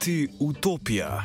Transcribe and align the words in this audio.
Eti 0.00 0.28
utopija. 0.38 1.24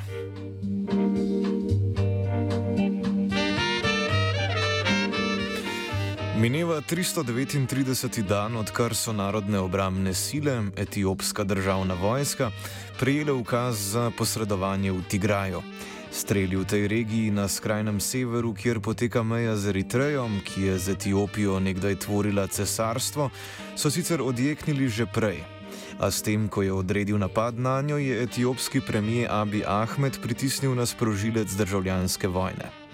Mineva 6.38 6.82
339. 6.82 8.22
dan, 8.28 8.56
odkar 8.56 8.96
so 8.96 9.14
narodne 9.14 9.60
obramne 9.60 10.14
sile, 10.14 10.64
etiopska 10.78 11.44
državna 11.44 11.94
vojska, 11.94 12.52
prejele 13.00 13.32
ukaz 13.32 13.80
za 13.80 14.12
posredovanje 14.18 14.92
v 14.92 15.04
Tigraju. 15.08 15.64
Streli 16.12 16.56
v 16.56 16.66
tej 16.66 16.88
regiji 16.88 17.32
na 17.32 17.48
skrajnem 17.48 18.00
severu, 18.00 18.54
kjer 18.54 18.84
poteka 18.84 19.24
meja 19.24 19.56
z 19.56 19.72
Eritrejom, 19.72 20.42
ki 20.44 20.62
je 20.62 20.80
z 20.80 21.00
Etiopijo 21.00 21.60
nekdaj 21.60 21.96
tvorila 21.96 22.48
cesarstvo, 22.48 23.30
so 23.76 23.92
sicer 23.92 24.22
odjeknili 24.22 24.90
že 24.90 25.08
prej. 25.08 25.55
A 26.00 26.12
s 26.12 26.22
tem, 26.22 26.48
ko 26.48 26.62
je 26.62 26.74
odredil 26.74 27.18
napad 27.18 27.60
na 27.60 27.82
njo, 27.82 27.98
je 27.98 28.24
etiopski 28.24 28.82
premijer 28.82 29.28
Abi 29.32 29.64
Ahmed 29.68 30.20
pritisnil 30.22 30.76
na 30.76 30.86
sprožilec 30.86 31.52
državljanske 31.52 32.28
vojne. 32.28 32.86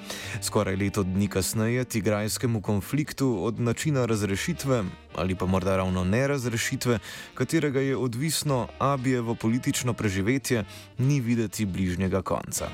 Skoraj 0.42 0.75
leto 0.75 1.03
dni 1.03 1.28
kasneje 1.28 1.86
tigrajskemu 1.86 2.62
konfliktu 2.62 3.45
od 3.45 3.59
načina 3.59 4.06
razrešitve 4.06 4.84
ali 5.16 5.36
pa 5.36 5.45
morda 5.45 5.78
ravno 5.78 6.03
nerazrešitve, 6.03 7.00
katerega 7.34 7.80
je 7.80 7.97
odvisno 7.97 8.67
Abijevo 8.80 9.36
politično 9.36 9.94
preživetje, 9.94 10.66
ni 10.97 11.19
videti 11.19 11.66
bližnjega 11.66 12.22
konca. 12.22 12.69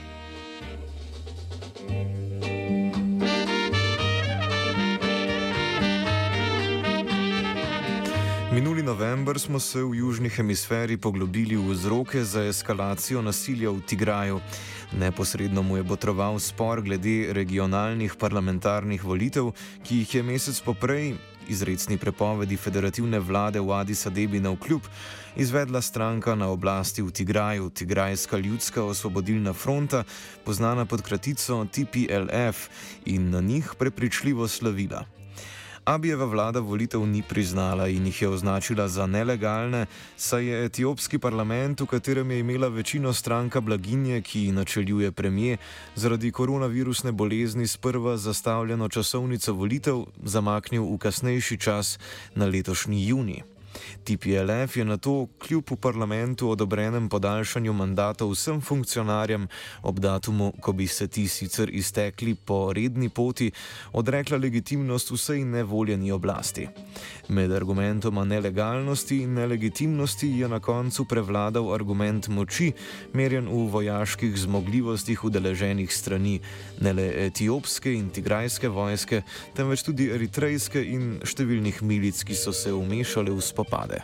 Minuli 8.58 8.84
november 8.84 9.40
smo 9.40 9.60
se 9.60 9.84
v 9.84 9.94
južni 9.95 10.30
hemisferi 10.30 10.98
poglobili 10.98 11.54
v 11.54 11.78
vzroke 11.78 12.23
za 12.23 12.42
eskalacijo 12.42 13.22
nasilja 13.22 13.70
v 13.70 13.82
Tigraju. 13.86 14.40
Neposredno 14.98 15.62
mu 15.62 15.78
je 15.78 15.84
botroval 15.84 16.40
spor 16.40 16.82
glede 16.82 17.34
regionalnih 17.38 18.16
parlamentarnih 18.17 19.04
volitev, 19.04 19.52
ki 19.86 20.02
jih 20.02 20.16
je 20.16 20.23
mesec 20.23 20.62
poprej, 20.66 21.14
izredni 21.46 22.02
prepovedi 22.02 22.58
federativne 22.58 23.20
vlade 23.20 23.62
v 23.62 23.78
Addis 23.78 24.08
Abebi 24.10 24.42
na 24.42 24.50
vkljub, 24.50 24.82
izvedla 25.38 25.82
stranka 25.82 26.34
na 26.36 26.50
oblasti 26.50 27.06
v 27.06 27.14
Tigraju, 27.14 27.70
Tigrajska 27.70 28.38
ljudska 28.38 28.84
osvobodilna 28.84 29.54
fronta, 29.54 30.02
poznana 30.46 30.86
pod 30.86 31.06
kratico 31.06 31.62
TPLF 31.70 32.70
in 33.06 33.30
na 33.30 33.42
njih 33.42 33.78
prepričljivo 33.78 34.48
slavila. 34.48 35.06
Abijeva 35.87 36.25
vlada 36.25 36.59
volitev 36.59 37.05
ni 37.08 37.21
priznala 37.23 37.87
in 37.87 38.05
jih 38.05 38.21
je 38.21 38.27
označila 38.30 38.87
za 38.87 39.05
nelegalne, 39.08 39.86
saj 40.17 40.45
je 40.45 40.65
etiopski 40.65 41.17
parlament, 41.17 41.81
v 41.81 41.86
katerem 41.86 42.31
je 42.31 42.39
imela 42.39 42.67
večino 42.67 43.14
stranka 43.14 43.61
blaginje, 43.61 44.21
ki 44.21 44.52
načeljuje 44.52 45.11
premije, 45.11 45.58
zaradi 45.95 46.31
koronavirusne 46.31 47.11
bolezni 47.11 47.67
sprva 47.67 48.17
zastavljeno 48.17 48.89
časovnico 48.89 49.53
volitev 49.53 50.03
zamaknil 50.23 50.83
v 50.83 50.98
kasnejši 50.98 51.58
čas 51.58 51.99
na 52.36 52.45
letošnji 52.45 53.08
juni. 53.08 53.43
TPLF 54.04 54.77
je 54.77 54.86
na 54.86 54.98
to 54.98 55.27
kljub 55.39 55.64
v 55.71 55.76
parlamentu 55.76 56.49
odobrenem 56.49 57.10
podaljšanju 57.10 57.73
mandatov 57.73 58.32
vsem 58.32 58.61
funkcionarjem 58.61 59.48
ob 59.83 59.99
datumu, 59.99 60.54
ko 60.61 60.71
bi 60.71 60.88
se 60.88 61.08
ti 61.08 61.27
sicer 61.27 61.70
iztekli 61.70 62.36
po 62.36 62.73
redni 62.73 63.10
poti, 63.10 63.52
odrekla 63.93 64.37
legitimnost 64.37 65.11
vsej 65.11 65.43
nevoljeni 65.45 66.11
oblasti. 66.11 66.67
Med 67.30 67.52
argumentoma 67.52 68.23
nelegalnosti 68.26 69.17
in 69.21 69.33
nelegitimnosti 69.33 70.27
je 70.39 70.48
na 70.48 70.60
koncu 70.60 71.05
prevladal 71.05 71.73
argument 71.73 72.27
moči, 72.27 72.71
merjen 73.14 73.48
v 73.48 73.67
vojaških 73.71 74.37
zmogljivostih 74.37 75.23
udeleženih 75.23 75.93
strani, 75.93 76.39
ne 76.82 76.93
le 76.93 77.08
etiopske 77.26 77.93
in 77.93 78.10
tigrajske 78.10 78.70
vojske, 78.70 79.21
temveč 79.55 79.83
tudi 79.83 80.10
eritrejske 80.14 80.82
in 80.83 81.17
številnih 81.26 81.82
milic, 81.82 82.23
ki 82.23 82.36
so 82.36 82.54
se 82.55 82.73
umešale 82.73 83.32
v 83.32 83.43
spopade. 83.67 84.02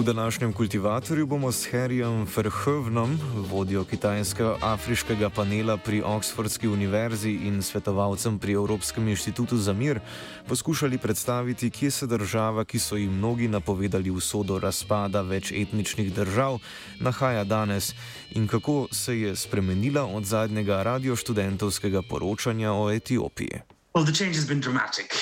V 0.00 0.02
današnjem 0.02 0.52
kultivatorju 0.52 1.26
bomo 1.26 1.52
s 1.52 1.68
Harryjem 1.72 2.26
Verhoevenom, 2.36 3.18
vodjo 3.50 3.84
kitajskega 3.84 4.56
afriškega 4.62 5.30
panela 5.30 5.76
pri 5.76 6.02
Oxfordski 6.02 6.68
univerzi 6.68 7.30
in 7.30 7.62
svetovalcem 7.62 8.38
pri 8.38 8.52
Evropskem 8.52 9.08
inštitutu 9.08 9.56
za 9.56 9.72
mir, 9.72 10.00
poskušali 10.48 10.98
predstaviti, 10.98 11.70
kje 11.70 11.90
se 11.90 12.06
država, 12.06 12.64
ki 12.64 12.78
so 12.78 12.96
jim 12.96 13.12
mnogi 13.12 13.48
napovedali 13.48 14.10
usodo 14.10 14.58
razpada 14.58 15.20
več 15.20 15.52
etničnih 15.52 16.14
držav, 16.14 16.58
nahaja 17.00 17.44
danes 17.44 17.94
in 18.30 18.48
kako 18.48 18.88
se 18.92 19.20
je 19.20 19.36
spremenila 19.36 20.06
od 20.06 20.24
zadnjega 20.24 20.82
radioštudentovskega 20.82 22.02
poročanja 22.08 22.72
o 22.72 22.90
Etiopiji. 22.90 23.79
Well, 23.94 24.04
the 24.04 24.12
change 24.12 24.36
has 24.36 24.46
been 24.46 24.60
dramatic, 24.60 25.16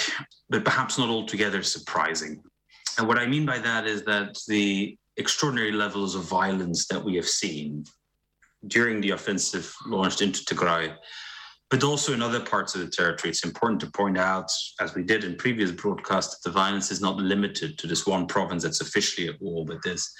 but 0.50 0.64
perhaps 0.64 0.98
not 0.98 1.08
altogether 1.08 1.62
surprising. 1.62 2.42
And 2.98 3.08
what 3.08 3.18
I 3.18 3.26
mean 3.26 3.46
by 3.46 3.58
that 3.58 3.86
is 3.86 4.02
that 4.04 4.38
the 4.46 4.98
extraordinary 5.16 5.72
levels 5.72 6.14
of 6.14 6.24
violence 6.24 6.86
that 6.88 7.02
we 7.02 7.16
have 7.16 7.28
seen 7.28 7.84
during 8.66 9.00
the 9.00 9.10
offensive 9.10 9.74
launched 9.86 10.20
into 10.20 10.44
Tigray, 10.44 10.94
but 11.70 11.82
also 11.82 12.12
in 12.12 12.20
other 12.20 12.40
parts 12.40 12.74
of 12.74 12.80
the 12.80 12.88
territory, 12.88 13.30
it's 13.30 13.44
important 13.44 13.80
to 13.80 13.90
point 13.90 14.18
out, 14.18 14.50
as 14.80 14.94
we 14.94 15.02
did 15.02 15.24
in 15.24 15.36
previous 15.36 15.70
broadcasts, 15.70 16.38
that 16.38 16.48
the 16.48 16.54
violence 16.54 16.90
is 16.90 17.00
not 17.00 17.16
limited 17.16 17.78
to 17.78 17.86
this 17.86 18.06
one 18.06 18.26
province 18.26 18.62
that's 18.62 18.80
officially 18.80 19.28
at 19.28 19.40
war, 19.40 19.64
but 19.64 19.78
there's 19.82 20.12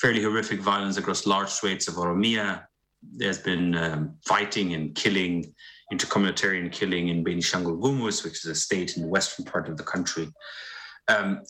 fairly 0.00 0.22
horrific 0.22 0.60
violence 0.60 0.96
across 0.96 1.26
large 1.26 1.48
swathes 1.48 1.88
of 1.88 1.94
Oromia. 1.94 2.64
There's 3.02 3.38
been 3.38 3.74
um, 3.76 4.14
fighting 4.26 4.74
and 4.74 4.94
killing, 4.94 5.54
intercommunitarian 5.92 6.72
killing 6.72 7.08
in 7.08 7.24
Benishangul 7.24 7.80
Gumuz, 7.80 8.24
which 8.24 8.44
is 8.44 8.46
a 8.46 8.54
state 8.54 8.96
in 8.96 9.02
the 9.02 9.08
western 9.08 9.44
part 9.44 9.68
of 9.68 9.76
the 9.76 9.84
country. 9.84 10.28
Um, 11.08 11.42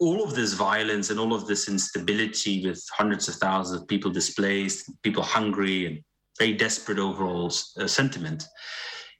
all 0.00 0.24
of 0.24 0.34
this 0.34 0.54
violence 0.54 1.10
and 1.10 1.20
all 1.20 1.32
of 1.32 1.46
this 1.46 1.68
instability 1.68 2.66
with 2.66 2.84
hundreds 2.92 3.28
of 3.28 3.36
thousands 3.36 3.80
of 3.80 3.88
people 3.88 4.10
displaced, 4.10 4.90
people 5.02 5.22
hungry, 5.22 5.86
and 5.86 6.00
very 6.38 6.52
desperate 6.52 6.98
overall 6.98 7.52
uh, 7.78 7.86
sentiment 7.86 8.44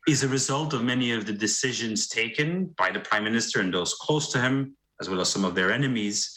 is 0.08 0.22
a 0.22 0.28
result 0.28 0.74
of 0.74 0.82
many 0.82 1.12
of 1.12 1.24
the 1.24 1.32
decisions 1.32 2.08
taken 2.08 2.66
by 2.76 2.90
the 2.90 3.00
prime 3.00 3.24
minister 3.24 3.60
and 3.60 3.72
those 3.72 3.94
close 3.94 4.30
to 4.32 4.40
him, 4.40 4.76
as 5.00 5.08
well 5.08 5.20
as 5.20 5.30
some 5.30 5.44
of 5.44 5.54
their 5.54 5.72
enemies, 5.72 6.34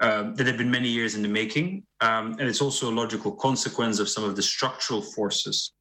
um, 0.00 0.34
that 0.36 0.46
have 0.46 0.56
been 0.56 0.70
many 0.70 0.88
years 0.88 1.14
in 1.14 1.22
the 1.22 1.28
making. 1.28 1.84
Um, 2.00 2.32
and 2.38 2.42
it's 2.42 2.62
also 2.62 2.90
a 2.90 2.94
logical 2.94 3.32
consequence 3.32 3.98
of 3.98 4.08
some 4.08 4.24
of 4.24 4.36
the 4.36 4.42
structural 4.42 5.02
forces 5.02 5.72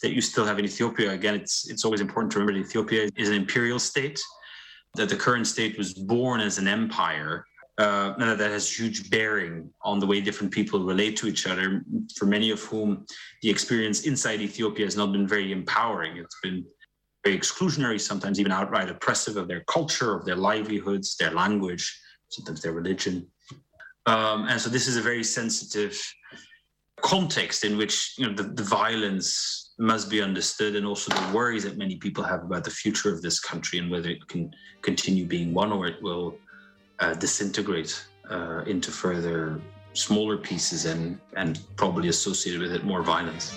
that 0.00 0.12
you 0.12 0.20
still 0.20 0.44
have 0.44 0.58
in 0.58 0.64
Ethiopia. 0.64 1.12
Again, 1.12 1.34
it's 1.34 1.68
it's 1.70 1.84
always 1.84 2.00
important 2.00 2.32
to 2.32 2.38
remember 2.38 2.58
that 2.58 2.66
Ethiopia 2.68 3.10
is 3.16 3.28
an 3.28 3.34
imperial 3.34 3.78
state 3.78 4.20
that 4.94 5.08
the 5.08 5.16
current 5.16 5.46
state 5.46 5.78
was 5.78 5.94
born 5.94 6.40
as 6.40 6.58
an 6.58 6.68
empire, 6.68 7.46
uh, 7.78 8.14
and 8.18 8.38
that, 8.38 8.50
has 8.50 8.78
huge 8.78 9.10
bearing 9.10 9.70
on 9.82 9.98
the 9.98 10.06
way 10.06 10.20
different 10.20 10.52
people 10.52 10.84
relate 10.84 11.16
to 11.16 11.26
each 11.26 11.46
other. 11.46 11.82
For 12.16 12.26
many 12.26 12.50
of 12.50 12.60
whom, 12.60 13.06
the 13.40 13.48
experience 13.48 14.02
inside 14.02 14.40
Ethiopia 14.40 14.84
has 14.84 14.96
not 14.96 15.12
been 15.12 15.26
very 15.26 15.50
empowering. 15.52 16.18
It's 16.18 16.36
been 16.42 16.64
very 17.24 17.38
exclusionary, 17.38 18.00
sometimes 18.00 18.38
even 18.38 18.52
outright 18.52 18.90
oppressive 18.90 19.36
of 19.36 19.48
their 19.48 19.64
culture, 19.66 20.14
of 20.14 20.26
their 20.26 20.36
livelihoods, 20.36 21.16
their 21.16 21.30
language, 21.30 21.98
sometimes 22.28 22.60
their 22.60 22.72
religion. 22.72 23.26
Um, 24.06 24.48
and 24.48 24.60
so 24.60 24.68
this 24.68 24.88
is 24.88 24.96
a 24.96 25.02
very 25.02 25.24
sensitive 25.24 25.98
context 27.02 27.64
in 27.64 27.76
which 27.76 28.14
you 28.16 28.26
know 28.26 28.34
the, 28.34 28.44
the 28.44 28.62
violence 28.62 29.72
must 29.78 30.08
be 30.08 30.22
understood 30.22 30.76
and 30.76 30.86
also 30.86 31.12
the 31.12 31.34
worries 31.34 31.64
that 31.64 31.76
many 31.76 31.96
people 31.96 32.24
have 32.24 32.42
about 32.42 32.64
the 32.64 32.70
future 32.70 33.12
of 33.12 33.20
this 33.20 33.40
country 33.40 33.78
and 33.78 33.90
whether 33.90 34.08
it 34.08 34.26
can 34.28 34.54
continue 34.82 35.26
being 35.26 35.52
one 35.52 35.72
or 35.72 35.86
it 35.86 36.00
will 36.02 36.36
uh, 37.00 37.14
disintegrate 37.14 37.92
uh, 38.30 38.62
into 38.66 38.90
further 38.90 39.60
smaller 39.94 40.36
pieces 40.38 40.86
and 40.86 41.18
and 41.36 41.60
probably 41.76 42.08
associated 42.08 42.60
with 42.60 42.72
it 42.72 42.84
more 42.84 43.02
violence. 43.02 43.52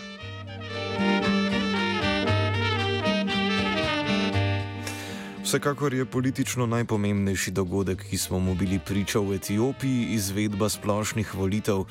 Vsekakor 5.45 5.94
je 5.94 6.06
politično 6.06 6.65
najpomembnejši 6.65 7.51
dogodek, 7.51 8.01
ki 8.09 8.18
smo 8.18 8.39
mu 8.39 8.56
bili 8.56 8.80
priča 8.80 9.19
v 9.19 9.36
Etiopiji, 9.36 10.07
izvedba 10.18 10.69
splošnih 10.69 11.36
volitev, 11.36 11.86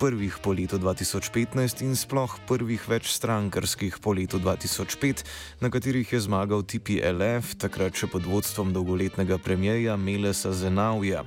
prvih 0.00 0.38
po 0.42 0.52
letu 0.52 0.78
2015 0.78 1.82
in 1.82 1.96
sploh 1.96 2.38
prvih 2.48 2.88
večstrankarskih 2.88 3.98
po 3.98 4.12
letu 4.12 4.38
2005, 4.38 5.24
na 5.60 5.70
katerih 5.70 6.12
je 6.12 6.20
zmagal 6.20 6.62
TPLF, 6.62 7.56
takrat 7.56 7.96
še 7.96 8.08
pod 8.12 8.28
vodstvom 8.28 8.76
dolgoletnega 8.76 9.38
premijeja 9.40 9.96
Melesa 9.96 10.52
Zenavija. 10.52 11.24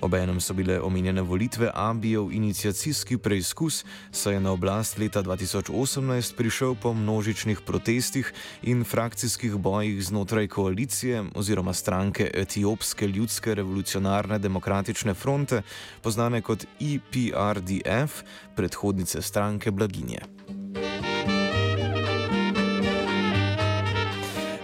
Obenem 0.00 0.40
so 0.40 0.54
bile 0.54 0.80
omenjene 0.80 1.22
volitve 1.22 1.70
Abijev 1.74 2.32
inicijacijski 2.32 3.18
preizkus, 3.18 3.84
saj 4.10 4.34
je 4.34 4.40
na 4.40 4.52
oblast 4.52 4.98
leta 4.98 5.22
2018 5.22 6.36
prišel 6.36 6.74
po 6.74 6.94
množičnih 6.94 7.60
protestih 7.60 8.32
in 8.62 8.84
frakcijskih 8.84 9.56
bojih 9.56 10.02
znotraj 10.04 10.48
koalicije 10.48 11.24
oziroma 11.34 11.72
stranke 11.72 12.30
Etiopske 12.34 13.08
ljudske 13.08 13.54
revolucionarne 13.54 14.38
demokratične 14.38 15.14
fronte, 15.14 15.62
poznane 16.02 16.42
kot 16.42 16.64
EPRDF, 16.80 18.22
predhodnice 18.56 19.22
stranke 19.22 19.70
Blaginje. 19.70 20.20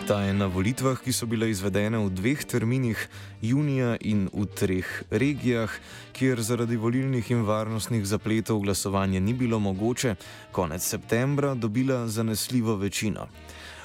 Ta 0.07 0.23
je 0.23 0.35
na 0.35 0.47
volitvah, 0.47 1.01
ki 1.03 1.11
so 1.11 1.27
bile 1.27 1.49
izvedene 1.51 1.99
v 1.99 2.13
dveh 2.15 2.39
terminih, 2.47 3.01
junija 3.43 3.97
in 4.07 4.29
v 4.31 4.45
treh 4.47 4.87
regijah, 5.11 5.73
kjer 6.15 6.39
zaradi 6.39 6.79
volilnih 6.79 7.27
in 7.35 7.43
varnostnih 7.43 8.07
zapletov 8.07 8.63
glasovanje 8.63 9.19
ni 9.21 9.35
bilo 9.35 9.59
mogoče, 9.59 10.15
konec 10.55 10.87
septembra 10.87 11.55
dobila 11.59 12.07
zanesljivo 12.07 12.77
večino. 12.79 13.27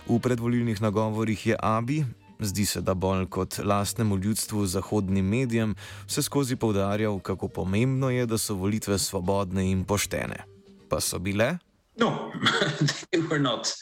V 0.06 0.20
predvolilnih 0.22 0.82
nagovorih 0.82 1.48
je 1.48 1.58
Abi, 1.58 2.06
zdi 2.40 2.66
se, 2.66 2.82
da 2.82 2.94
bolj 2.94 3.26
kot 3.26 3.58
lastnemu 3.58 4.18
ljudstvu, 4.18 4.66
zahodnim 4.66 5.26
medijem, 5.26 5.76
vse 6.06 6.22
skozi 6.22 6.56
poudarjal, 6.56 7.18
kako 7.20 7.48
pomembno 7.48 8.14
je, 8.14 8.26
da 8.26 8.38
so 8.38 8.54
volitve 8.54 9.00
svobodne 9.00 9.72
in 9.72 9.84
poštene. 9.90 10.46
Pa 10.90 11.02
so 11.02 11.18
bile? 11.20 11.58
No, 11.98 12.32
they 13.10 13.26
were 13.26 13.42
not. 13.42 13.74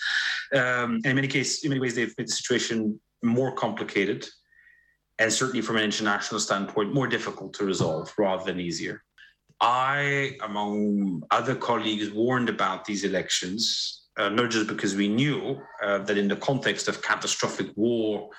Um, 0.56 1.01
in 1.06 1.16
many 1.16 1.28
cases, 1.28 1.63
in 1.63 1.69
many 1.69 1.81
ways, 1.81 1.96
they've 1.96 2.13
made 2.18 2.28
the 2.28 2.31
situation 2.31 3.00
more 3.24 3.54
complicated, 3.54 4.28
and 5.19 5.31
certainly 5.31 5.62
from 5.62 5.78
an 5.78 5.84
international 5.84 6.40
standpoint, 6.40 6.94
more 6.94 7.07
difficult 7.07 7.54
to 7.56 7.66
resolve 7.66 8.13
rather 8.18 8.44
than 8.44 8.60
easier. 8.60 9.04
I, 9.62 10.38
among 10.44 11.24
other 11.31 11.56
colleagues, 11.56 12.12
warned 12.12 12.50
about 12.50 12.86
these 12.86 13.04
elections, 13.04 14.04
uh, 14.18 14.30
not 14.30 14.50
just 14.50 14.68
because 14.68 14.96
we 14.96 15.07
knew 15.07 15.60
uh, 15.84 16.00
that 16.00 16.18
in 16.18 16.28
the 16.28 16.36
context 16.38 16.88
of 16.88 17.01
catastrophic 17.01 17.68
war 17.75 18.30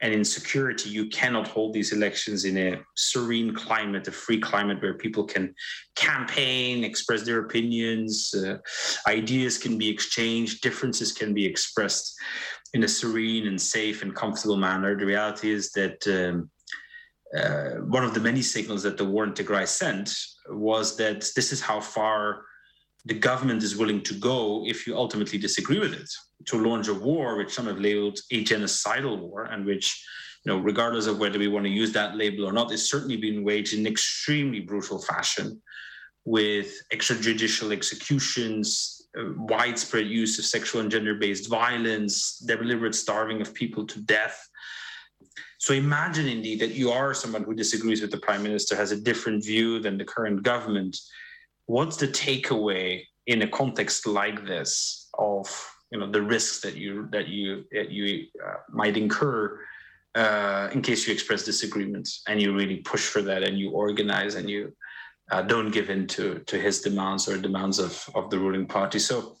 and 0.00 0.14
in 0.14 0.24
security, 0.24 0.90
you 0.90 1.06
cannot 1.06 1.48
hold 1.48 1.72
these 1.72 1.92
elections 1.92 2.44
in 2.44 2.56
a 2.56 2.80
serene 2.94 3.52
climate, 3.52 4.06
a 4.06 4.12
free 4.12 4.38
climate 4.38 4.80
where 4.80 4.94
people 4.94 5.24
can 5.24 5.54
campaign, 5.96 6.84
express 6.84 7.22
their 7.22 7.40
opinions, 7.40 8.32
uh, 8.34 8.58
ideas 9.08 9.58
can 9.58 9.76
be 9.76 9.88
exchanged, 9.88 10.62
differences 10.62 11.12
can 11.12 11.34
be 11.34 11.44
expressed 11.44 12.14
in 12.74 12.84
a 12.84 12.88
serene 12.88 13.48
and 13.48 13.60
safe 13.60 14.02
and 14.02 14.14
comfortable 14.14 14.56
manner. 14.56 14.96
The 14.96 15.06
reality 15.06 15.50
is 15.50 15.72
that 15.72 16.06
um, 16.06 16.48
uh, 17.36 17.80
one 17.86 18.04
of 18.04 18.14
the 18.14 18.20
many 18.20 18.42
signals 18.42 18.84
that 18.84 18.98
the 18.98 19.04
war 19.04 19.24
in 19.24 19.32
Tigray 19.32 19.66
sent 19.66 20.14
was 20.48 20.96
that 20.96 21.28
this 21.34 21.52
is 21.52 21.60
how 21.60 21.80
far 21.80 22.44
the 23.04 23.14
government 23.14 23.64
is 23.64 23.76
willing 23.76 24.02
to 24.02 24.14
go 24.14 24.64
if 24.66 24.86
you 24.86 24.96
ultimately 24.96 25.38
disagree 25.38 25.78
with 25.80 25.92
it 25.92 26.08
to 26.48 26.58
launch 26.58 26.88
a 26.88 26.94
war 26.94 27.36
which 27.36 27.52
some 27.52 27.66
have 27.66 27.78
labeled 27.78 28.18
a 28.30 28.42
genocidal 28.44 29.18
war 29.18 29.44
and 29.44 29.66
which 29.66 30.04
you 30.44 30.52
know 30.52 30.58
regardless 30.58 31.06
of 31.06 31.18
whether 31.18 31.38
we 31.38 31.48
want 31.48 31.64
to 31.64 31.70
use 31.70 31.92
that 31.92 32.16
label 32.16 32.46
or 32.46 32.52
not 32.52 32.72
is 32.72 32.88
certainly 32.88 33.16
being 33.16 33.44
waged 33.44 33.74
in 33.74 33.86
extremely 33.86 34.60
brutal 34.60 35.00
fashion 35.00 35.60
with 36.24 36.82
extrajudicial 36.92 37.72
executions 37.72 38.98
uh, 39.18 39.24
widespread 39.36 40.06
use 40.06 40.38
of 40.38 40.44
sexual 40.44 40.80
and 40.80 40.90
gender-based 40.90 41.48
violence 41.48 42.38
deliberate 42.38 42.94
starving 42.94 43.40
of 43.40 43.54
people 43.54 43.86
to 43.86 44.00
death. 44.02 44.48
So 45.58 45.72
imagine 45.72 46.28
indeed 46.28 46.60
that 46.60 46.74
you 46.74 46.90
are 46.90 47.14
someone 47.14 47.44
who 47.44 47.54
disagrees 47.54 48.02
with 48.02 48.10
the 48.10 48.18
prime 48.18 48.42
minister 48.42 48.76
has 48.76 48.92
a 48.92 49.00
different 49.00 49.44
view 49.44 49.80
than 49.80 49.96
the 49.96 50.04
current 50.04 50.42
government. 50.42 50.96
What's 51.66 51.96
the 51.96 52.08
takeaway 52.08 53.04
in 53.26 53.42
a 53.42 53.48
context 53.48 54.06
like 54.06 54.46
this 54.46 55.08
of 55.18 55.48
you 55.90 55.98
know 55.98 56.10
the 56.10 56.22
risks 56.22 56.60
that 56.60 56.76
you 56.76 57.08
that 57.10 57.28
you 57.28 57.64
that 57.72 57.90
you 57.90 58.26
uh, 58.44 58.56
might 58.70 58.96
incur 58.96 59.60
uh, 60.14 60.68
in 60.72 60.82
case 60.82 61.06
you 61.06 61.12
express 61.12 61.44
disagreements 61.44 62.22
and 62.28 62.40
you 62.40 62.54
really 62.54 62.78
push 62.78 63.06
for 63.06 63.22
that 63.22 63.42
and 63.42 63.58
you 63.58 63.70
organize 63.70 64.34
and 64.34 64.48
you 64.50 64.72
uh, 65.30 65.42
don't 65.42 65.70
give 65.70 65.90
in 65.90 66.06
to 66.06 66.40
to 66.40 66.58
his 66.58 66.80
demands 66.80 67.28
or 67.28 67.38
demands 67.38 67.78
of 67.78 68.08
of 68.14 68.30
the 68.30 68.38
ruling 68.38 68.66
party. 68.66 68.98
So 68.98 69.36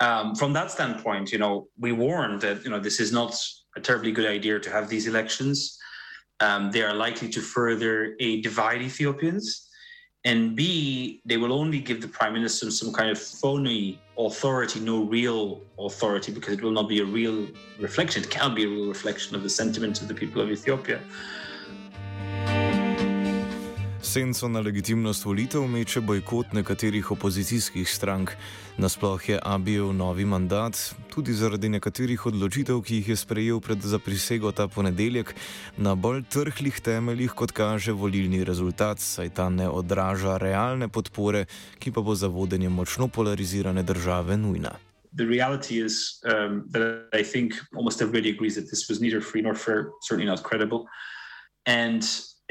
um, 0.00 0.34
from 0.34 0.52
that 0.54 0.70
standpoint 0.70 1.32
you 1.32 1.38
know 1.38 1.68
we 1.78 1.92
warned 1.92 2.40
that 2.40 2.64
you 2.64 2.70
know 2.70 2.80
this 2.80 2.98
is 3.00 3.12
not 3.12 3.36
a 3.76 3.80
terribly 3.80 4.12
good 4.12 4.26
idea 4.26 4.58
to 4.58 4.70
have 4.70 4.88
these 4.88 5.06
elections. 5.06 5.78
Um, 6.40 6.72
they 6.72 6.82
are 6.82 6.94
likely 6.94 7.28
to 7.28 7.40
further 7.40 8.16
a 8.18 8.40
divide 8.40 8.82
ethiopians 8.82 9.68
and 10.24 10.54
B, 10.54 11.20
they 11.24 11.36
will 11.36 11.52
only 11.52 11.80
give 11.80 12.00
the 12.00 12.08
prime 12.08 12.32
minister 12.32 12.70
some 12.70 12.92
kind 12.92 13.10
of 13.10 13.18
phony 13.18 14.00
authority, 14.16 14.78
no 14.78 15.02
real 15.02 15.60
authority, 15.78 16.30
because 16.30 16.54
it 16.54 16.62
will 16.62 16.70
not 16.70 16.88
be 16.88 17.00
a 17.00 17.04
real 17.04 17.48
reflection. 17.80 18.22
It 18.22 18.30
can't 18.30 18.54
be 18.54 18.64
a 18.64 18.68
real 18.68 18.88
reflection 18.88 19.34
of 19.34 19.42
the 19.42 19.50
sentiments 19.50 20.00
of 20.00 20.06
the 20.06 20.14
people 20.14 20.40
of 20.40 20.50
Ethiopia. 20.50 21.00
Senco 24.12 24.48
na 24.48 24.60
legitimnost 24.60 25.24
volitev 25.24 25.62
meče 25.72 26.00
bojkot 26.04 26.50
nekaterih 26.52 27.10
opozicijskih 27.10 27.88
strank. 27.88 28.30
Nasploh 28.76 29.28
je 29.28 29.38
Abijev 29.42 29.92
novi 29.92 30.24
mandat, 30.24 30.76
tudi 31.14 31.32
zaradi 31.32 31.70
nekaterih 31.72 32.26
odločitev, 32.26 32.82
ki 32.84 32.98
jih 32.98 33.08
je 33.08 33.16
sprejel 33.16 33.60
pred 33.64 33.80
zaprisego 33.80 34.52
ta 34.52 34.66
ponedeljek, 34.68 35.32
na 35.76 35.94
bolj 35.94 36.26
trhlih 36.28 36.80
temeljih, 36.80 37.32
kot 37.32 37.54
kaže 37.56 37.92
volilni 37.96 38.44
rezultat, 38.44 39.00
saj 39.00 39.30
ta 39.32 39.48
ne 39.48 39.68
odraža 39.68 40.36
realne 40.36 40.90
podpore, 40.92 41.46
ki 41.78 41.92
pa 41.92 42.04
bo 42.04 42.12
za 42.14 42.28
vodenje 42.28 42.68
močno 42.68 43.08
polarizirane 43.08 43.82
države 43.82 44.36
nujna. 44.36 44.74
The 45.16 45.24
reality 45.24 45.80
is 45.86 46.20
um, 46.28 46.68
that 46.72 47.08
I 47.16 47.24
think 47.24 47.54
almost 47.72 48.02
everybody 48.02 48.34
agrees 48.36 48.60
that 48.60 48.68
this 48.68 48.90
was 48.90 49.00
neither 49.00 49.24
free 49.24 49.42
nor 49.42 49.56
fair, 49.56 49.88
certainly 50.04 50.28
not 50.28 50.44
credible. 50.44 50.84
And 51.64 52.02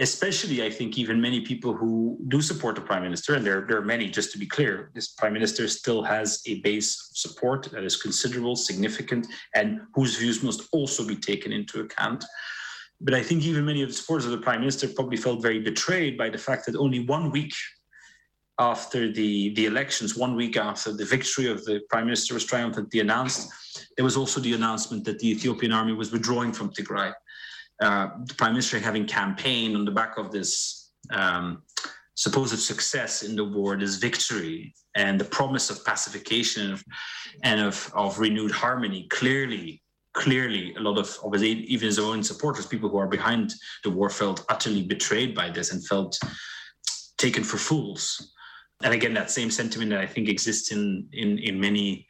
especially, 0.01 0.63
I 0.63 0.70
think, 0.70 0.98
even 0.98 1.22
many 1.22 1.41
people 1.41 1.74
who 1.74 2.17
do 2.27 2.41
support 2.41 2.74
the 2.74 2.81
prime 2.81 3.03
minister, 3.03 3.36
and 3.36 3.46
there, 3.46 3.65
there 3.67 3.77
are 3.77 3.86
many, 3.86 4.10
just 4.10 4.31
to 4.31 4.39
be 4.39 4.48
clear, 4.48 4.89
this 4.96 5.10
prime 5.10 5.31
minister 5.31 5.67
still 5.67 6.01
has 6.01 6.41
a 6.48 6.60
base 6.62 7.10
of 7.12 7.17
support 7.17 7.70
that 7.72 7.84
is 7.84 8.01
considerable, 8.01 8.55
significant, 8.55 9.27
and 9.53 9.81
whose 9.93 10.17
views 10.17 10.41
must 10.41 10.67
also 10.72 11.08
be 11.08 11.15
taken 11.15 11.51
into 11.51 11.81
account. 11.81 12.25
But 13.00 13.13
I 13.13 13.22
think 13.22 13.43
even 13.43 13.63
many 13.63 13.84
of 13.84 13.89
the 13.89 13.93
supporters 13.93 14.25
of 14.25 14.31
the 14.31 14.39
prime 14.39 14.62
minister 14.62 14.88
probably 14.88 15.17
felt 15.17 15.41
very 15.41 15.60
betrayed 15.60 16.17
by 16.17 16.29
the 16.29 16.38
fact 16.38 16.65
that 16.65 16.75
only 16.75 17.05
one 17.05 17.29
week 17.29 17.53
after 18.58 19.12
the, 19.12 19.53
the 19.53 19.67
elections, 19.67 20.17
one 20.17 20.36
week 20.36 20.58
after 20.58 20.91
the 20.91 21.05
victory 21.05 21.48
of 21.48 21.63
the 21.65 21.79
prime 21.89 22.05
minister 22.05 22.34
was 22.34 22.46
triumphantly 22.46 23.01
announced, 23.01 23.51
there 23.98 24.05
was 24.05 24.17
also 24.17 24.39
the 24.39 24.53
announcement 24.53 25.05
that 25.05 25.20
the 25.20 25.29
Ethiopian 25.29 25.72
army 25.72 25.93
was 25.93 26.12
withdrawing 26.12 26.53
from 26.53 26.72
Tigray 26.72 27.13
the 27.81 28.35
prime 28.38 28.53
minister 28.53 28.79
having 28.79 29.05
campaigned 29.05 29.75
on 29.75 29.85
the 29.85 29.91
back 29.91 30.17
of 30.17 30.31
this 30.31 30.91
um, 31.11 31.63
supposed 32.15 32.57
success 32.59 33.23
in 33.23 33.35
the 33.35 33.43
war, 33.43 33.75
this 33.75 33.95
victory, 33.95 34.73
and 34.95 35.19
the 35.19 35.25
promise 35.25 35.69
of 35.69 35.83
pacification 35.83 36.77
and 37.43 37.59
of, 37.59 37.91
of 37.95 38.19
renewed 38.19 38.51
harmony, 38.51 39.07
clearly, 39.09 39.81
clearly, 40.13 40.75
a 40.75 40.79
lot 40.79 41.00
of, 41.00 41.33
his, 41.33 41.43
even 41.43 41.88
his 41.88 41.97
own 41.97 42.21
supporters, 42.21 42.65
people 42.65 42.89
who 42.89 42.97
are 42.97 43.07
behind 43.07 43.53
the 43.83 43.89
war, 43.89 44.09
felt 44.09 44.45
utterly 44.50 44.83
betrayed 44.83 45.33
by 45.33 45.50
this 45.50 45.71
and 45.71 45.85
felt 45.88 46.19
taken 47.17 47.43
for 47.43 47.57
fools. 47.57 48.33
And 48.83 48.93
again, 48.93 49.13
that 49.13 49.31
same 49.31 49.50
sentiment 49.50 49.91
that 49.91 50.01
I 50.01 50.07
think 50.07 50.27
exists 50.27 50.71
in 50.71 51.07
in 51.13 51.38
in 51.38 51.59
many 51.59 52.07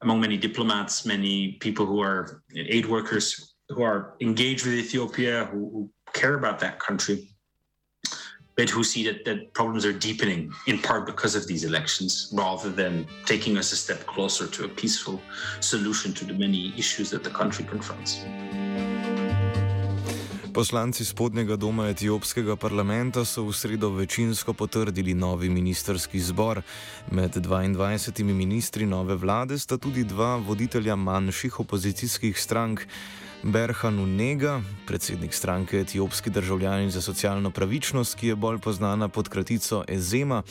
among 0.00 0.20
many 0.20 0.36
diplomats, 0.36 1.04
many 1.04 1.52
people 1.60 1.86
who 1.86 2.00
are 2.00 2.42
aid 2.54 2.86
workers 2.86 3.53
who 3.68 3.82
are 3.82 4.14
engaged 4.20 4.64
with 4.66 4.74
Ethiopia, 4.74 5.44
who, 5.50 5.70
who 5.72 5.90
care 6.12 6.34
about 6.34 6.60
that 6.60 6.78
country, 6.78 7.28
but 8.56 8.70
who 8.70 8.84
see 8.84 9.04
that, 9.04 9.24
that 9.24 9.52
problems 9.54 9.84
are 9.84 9.92
deepening 9.92 10.52
in 10.66 10.78
part 10.78 11.06
because 11.06 11.34
of 11.34 11.46
these 11.46 11.64
elections 11.64 12.30
rather 12.32 12.70
than 12.70 13.06
taking 13.26 13.56
us 13.56 13.72
a 13.72 13.76
step 13.76 14.06
closer 14.06 14.46
to 14.46 14.64
a 14.64 14.68
peaceful 14.68 15.20
solution 15.60 16.12
to 16.12 16.24
the 16.24 16.34
many 16.34 16.72
issues 16.76 17.10
that 17.10 17.24
the 17.24 17.30
country 17.30 17.64
confronts. 17.64 18.20
Poslanci 20.54 21.04
spodnjega 21.04 21.56
doma 21.56 21.88
etiopskega 21.90 22.54
parlamenta 22.56 23.24
so 23.24 23.42
v 23.42 23.52
sredo 23.52 23.90
večinsko 23.90 24.52
potrdili 24.54 25.14
novi 25.14 25.48
ministerski 25.50 26.20
zbor. 26.20 26.62
Med 27.10 27.34
22 27.36 28.22
ministri 28.22 28.86
nove 28.86 29.16
vlade 29.16 29.58
sta 29.58 29.78
tudi 29.78 30.04
dva 30.04 30.36
voditelja 30.36 30.94
manjših 30.96 31.60
opozicijskih 31.60 32.38
strank. 32.38 32.86
Berhanu 33.44 34.06
Nega, 34.06 34.62
predsednik 34.86 35.34
stranke 35.34 35.80
Etiopski 35.80 36.30
državljani 36.30 36.90
za 36.90 37.00
socialno 37.00 37.50
pravičnost, 37.50 38.14
ki 38.14 38.26
je 38.26 38.36
bolj 38.36 38.58
znana 38.72 39.08
pod 39.08 39.28
kratico 39.28 39.84
Ezema, 39.88 40.42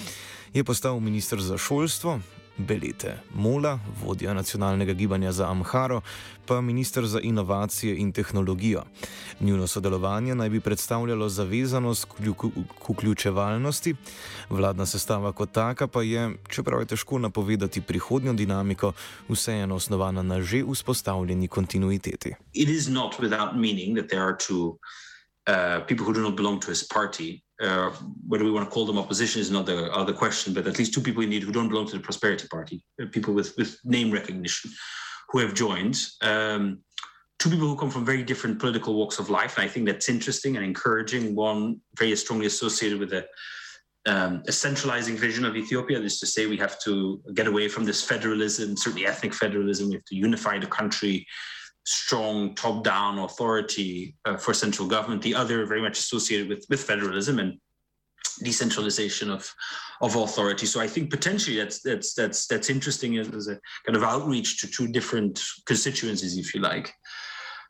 je 0.53 0.63
postal 0.63 0.99
ministr 0.99 1.41
za 1.41 1.57
šolstvo, 1.57 2.19
Belete 2.57 3.17
Mola, 3.33 3.79
vodja 4.03 4.33
nacionalnega 4.33 4.93
gibanja 4.93 5.31
za 5.31 5.49
Amharo, 5.49 6.01
pa 6.45 6.61
ministr 6.61 7.05
za 7.05 7.19
inovacije 7.19 7.97
in 7.97 8.11
tehnologijo. 8.11 8.83
Njuno 9.39 9.67
sodelovanje 9.67 10.35
naj 10.35 10.49
bi 10.49 10.59
predstavljalo 10.59 11.29
zavezanost 11.29 12.05
k 12.79 12.89
vključevalnosti, 12.89 13.95
vladna 14.49 14.85
sestava 14.85 15.31
kot 15.31 15.51
taka 15.51 15.87
pa 15.87 16.01
je, 16.01 16.31
čeprav 16.49 16.79
je 16.79 16.85
težko 16.85 17.19
napovedati 17.19 17.81
prihodnjo 17.81 18.33
dinamiko, 18.33 18.93
vseeno 19.29 19.75
osnovana 19.75 20.21
na 20.21 20.41
že 20.41 20.63
vzpostavljeni 20.71 21.47
kontinuiteti. 21.47 22.35
It 22.53 22.69
is 22.69 22.87
not 22.87 23.15
without 23.19 23.55
meaning 23.55 23.97
that 23.97 24.09
there 24.09 24.23
are 24.23 24.37
two 24.47 24.77
uh, 25.47 25.85
people 25.87 26.05
who 26.05 26.13
do 26.13 26.21
not 26.21 26.35
belong 26.35 26.61
to 26.61 26.67
his 26.71 26.87
party 26.87 27.43
uh, 27.63 27.91
whether 28.27 28.43
we 28.43 28.51
want 28.51 28.67
to 28.67 28.73
call 28.73 28.85
them 28.85 28.97
opposition 28.97 29.41
is 29.41 29.49
another 29.49 29.91
other 29.91 30.13
question, 30.13 30.53
but 30.53 30.67
at 30.67 30.77
least 30.77 30.93
two 30.93 31.01
people 31.01 31.23
you 31.23 31.29
need 31.29 31.43
who 31.43 31.51
don't 31.51 31.69
belong 31.69 31.87
to 31.87 31.97
the 31.97 32.03
Prosperity 32.03 32.47
Party, 32.47 32.83
uh, 33.01 33.05
people 33.11 33.33
with, 33.33 33.55
with 33.57 33.79
name 33.83 34.11
recognition 34.11 34.71
who 35.29 35.39
have 35.39 35.53
joined. 35.53 35.97
Um, 36.21 36.79
two 37.39 37.49
people 37.49 37.67
who 37.67 37.75
come 37.75 37.89
from 37.89 38.05
very 38.05 38.23
different 38.23 38.59
political 38.59 38.93
walks 38.93 39.19
of 39.19 39.29
life. 39.29 39.57
And 39.57 39.65
I 39.65 39.67
think 39.67 39.85
that's 39.85 40.09
interesting 40.09 40.55
and 40.55 40.65
encouraging. 40.65 41.35
One 41.35 41.81
very 41.97 42.15
strongly 42.15 42.45
associated 42.45 42.99
with 42.99 43.13
a, 43.13 43.25
um, 44.05 44.43
a 44.47 44.51
centralizing 44.51 45.17
vision 45.17 45.43
of 45.43 45.55
Ethiopia. 45.55 45.99
That 45.99 46.05
is 46.05 46.19
to 46.19 46.25
say, 46.25 46.45
we 46.45 46.57
have 46.57 46.79
to 46.81 47.21
get 47.33 47.47
away 47.47 47.67
from 47.67 47.85
this 47.85 48.03
federalism, 48.03 48.77
certainly 48.77 49.07
ethnic 49.07 49.33
federalism. 49.33 49.89
We 49.89 49.95
have 49.95 50.05
to 50.05 50.15
unify 50.15 50.59
the 50.59 50.67
country 50.67 51.25
strong 51.85 52.55
top-down 52.55 53.19
authority 53.19 54.15
uh, 54.25 54.37
for 54.37 54.53
central 54.53 54.87
government. 54.87 55.21
The 55.21 55.35
other 55.35 55.65
very 55.65 55.81
much 55.81 55.99
associated 55.99 56.47
with 56.49 56.65
with 56.69 56.81
federalism 56.81 57.39
and 57.39 57.59
decentralization 58.41 59.29
of 59.29 59.53
of 60.01 60.15
authority. 60.15 60.65
So 60.65 60.79
I 60.79 60.87
think 60.87 61.09
potentially 61.09 61.57
that's 61.57 61.81
that's 61.81 62.13
that's 62.13 62.47
that's 62.47 62.69
interesting 62.69 63.17
as 63.17 63.47
a 63.47 63.59
kind 63.85 63.95
of 63.95 64.03
outreach 64.03 64.59
to 64.61 64.67
two 64.67 64.87
different 64.87 65.41
constituencies, 65.65 66.37
if 66.37 66.53
you 66.53 66.61
like. 66.61 66.93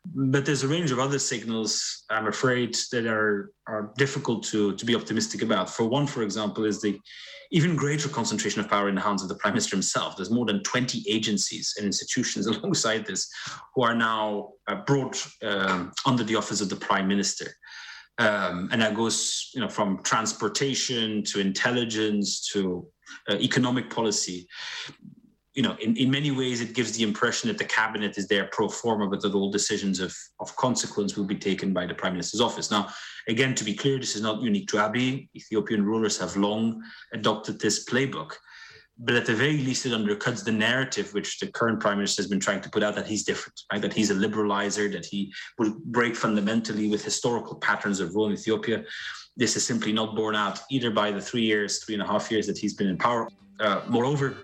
But 0.06 0.46
there's 0.46 0.64
a 0.64 0.68
range 0.68 0.92
of 0.92 1.00
other 1.00 1.18
signals, 1.18 2.04
I'm 2.10 2.28
afraid, 2.28 2.76
that 2.92 3.06
are 3.06 3.52
are 3.68 3.94
difficult 3.98 4.44
to 4.46 4.76
to 4.76 4.86
be 4.86 4.96
optimistic 4.96 5.42
about. 5.42 5.70
For 5.70 5.86
one, 5.86 6.08
for 6.08 6.24
example, 6.24 6.66
is 6.66 6.82
the 6.82 7.00
even 7.52 7.76
greater 7.76 8.10
concentration 8.10 8.60
of 8.60 8.70
power 8.70 8.90
in 8.90 8.96
the 8.96 9.02
hands 9.02 9.22
of 9.22 9.30
the 9.30 9.36
prime 9.36 9.54
minister 9.54 9.76
himself. 9.76 10.18
There's 10.18 10.32
more 10.32 10.46
than 10.46 10.64
20 10.64 11.06
agencies 11.08 11.76
and 11.78 11.86
institutions 11.86 12.48
alongside 12.54 13.06
this 13.06 13.30
who 13.76 13.84
are 13.84 13.96
now 13.96 14.50
uh, 14.68 14.76
brought 14.88 15.26
um, 15.44 15.92
under 16.06 16.24
the 16.24 16.36
office 16.36 16.62
of 16.62 16.70
the 16.70 16.76
prime 16.76 17.08
minister. 17.08 17.54
Um, 18.18 18.70
and 18.72 18.82
that 18.82 18.96
goes, 18.96 19.52
you 19.54 19.62
know, 19.62 19.70
from 19.70 20.02
transportation 20.04 21.24
to 21.26 21.40
intelligence 21.40 22.48
to 22.54 22.88
uh, 23.30 23.36
economic 23.36 23.90
policy 23.90 24.48
you 25.54 25.62
know, 25.62 25.76
in, 25.80 25.96
in 25.98 26.10
many 26.10 26.32
ways, 26.32 26.62
it 26.62 26.74
gives 26.74 26.98
the 26.98 27.04
impression 27.04 27.48
that 27.48 27.60
the 27.60 27.66
cabinet 27.66 28.18
is 28.18 28.28
there 28.28 28.50
pro 28.52 28.68
forma, 28.68 29.08
but 29.08 29.22
that 29.22 29.36
all 29.36 29.52
decisions 29.52 30.00
of, 30.00 30.16
of 30.40 30.56
consequence 30.56 31.16
will 31.16 31.26
be 31.26 31.36
taken 31.36 31.74
by 31.74 31.86
the 31.86 31.94
prime 31.94 32.14
minister's 32.14 32.42
office. 32.42 32.72
Now, 32.72 32.90
again, 33.28 33.54
to 33.56 33.64
be 33.64 33.76
clear, 33.76 34.00
this 34.00 34.16
is 34.16 34.22
not 34.22 34.42
unique 34.42 34.68
to 34.70 34.78
Abiy. 34.78 35.30
Ethiopian 35.36 35.86
rulers 35.86 36.18
have 36.18 36.36
long 36.36 36.82
adopted 37.14 37.60
this 37.60 37.86
playbook. 37.86 38.34
But 38.98 39.16
at 39.16 39.26
the 39.26 39.34
very 39.34 39.58
least, 39.58 39.86
it 39.86 39.92
undercuts 39.92 40.44
the 40.44 40.52
narrative 40.52 41.14
which 41.14 41.40
the 41.40 41.48
current 41.48 41.80
prime 41.80 41.98
minister 41.98 42.22
has 42.22 42.30
been 42.30 42.40
trying 42.40 42.62
to 42.62 42.70
put 42.70 42.84
out 42.84 42.96
that 42.96 43.08
he's 43.08 43.24
different, 43.24 43.60
right? 43.72 43.82
That 43.82 43.94
he's 43.94 44.12
a 44.12 44.16
liberalizer, 44.16 44.92
that 44.92 45.06
he 45.06 45.34
will 45.58 45.76
break 45.86 46.16
fundamentally 46.16 46.90
with 46.90 47.04
historical 47.04 47.56
patterns 47.56 48.00
of 48.00 48.14
rule 48.14 48.28
in 48.28 48.34
Ethiopia. 48.34 48.84
This 49.36 49.56
is 49.56 49.66
simply 49.66 49.94
not 49.94 50.16
borne 50.16 50.36
out 50.36 50.60
either 50.70 50.92
by 50.92 51.10
the 51.12 51.22
three 51.22 51.42
years, 51.42 51.84
three 51.84 51.96
and 51.96 52.04
a 52.04 52.08
half 52.08 52.32
years 52.32 52.46
that 52.46 52.58
he's 52.58 52.76
been 52.76 52.88
in 52.88 52.98
power. 52.98 53.28
Uh, 53.60 53.82
moreover, 53.88 54.38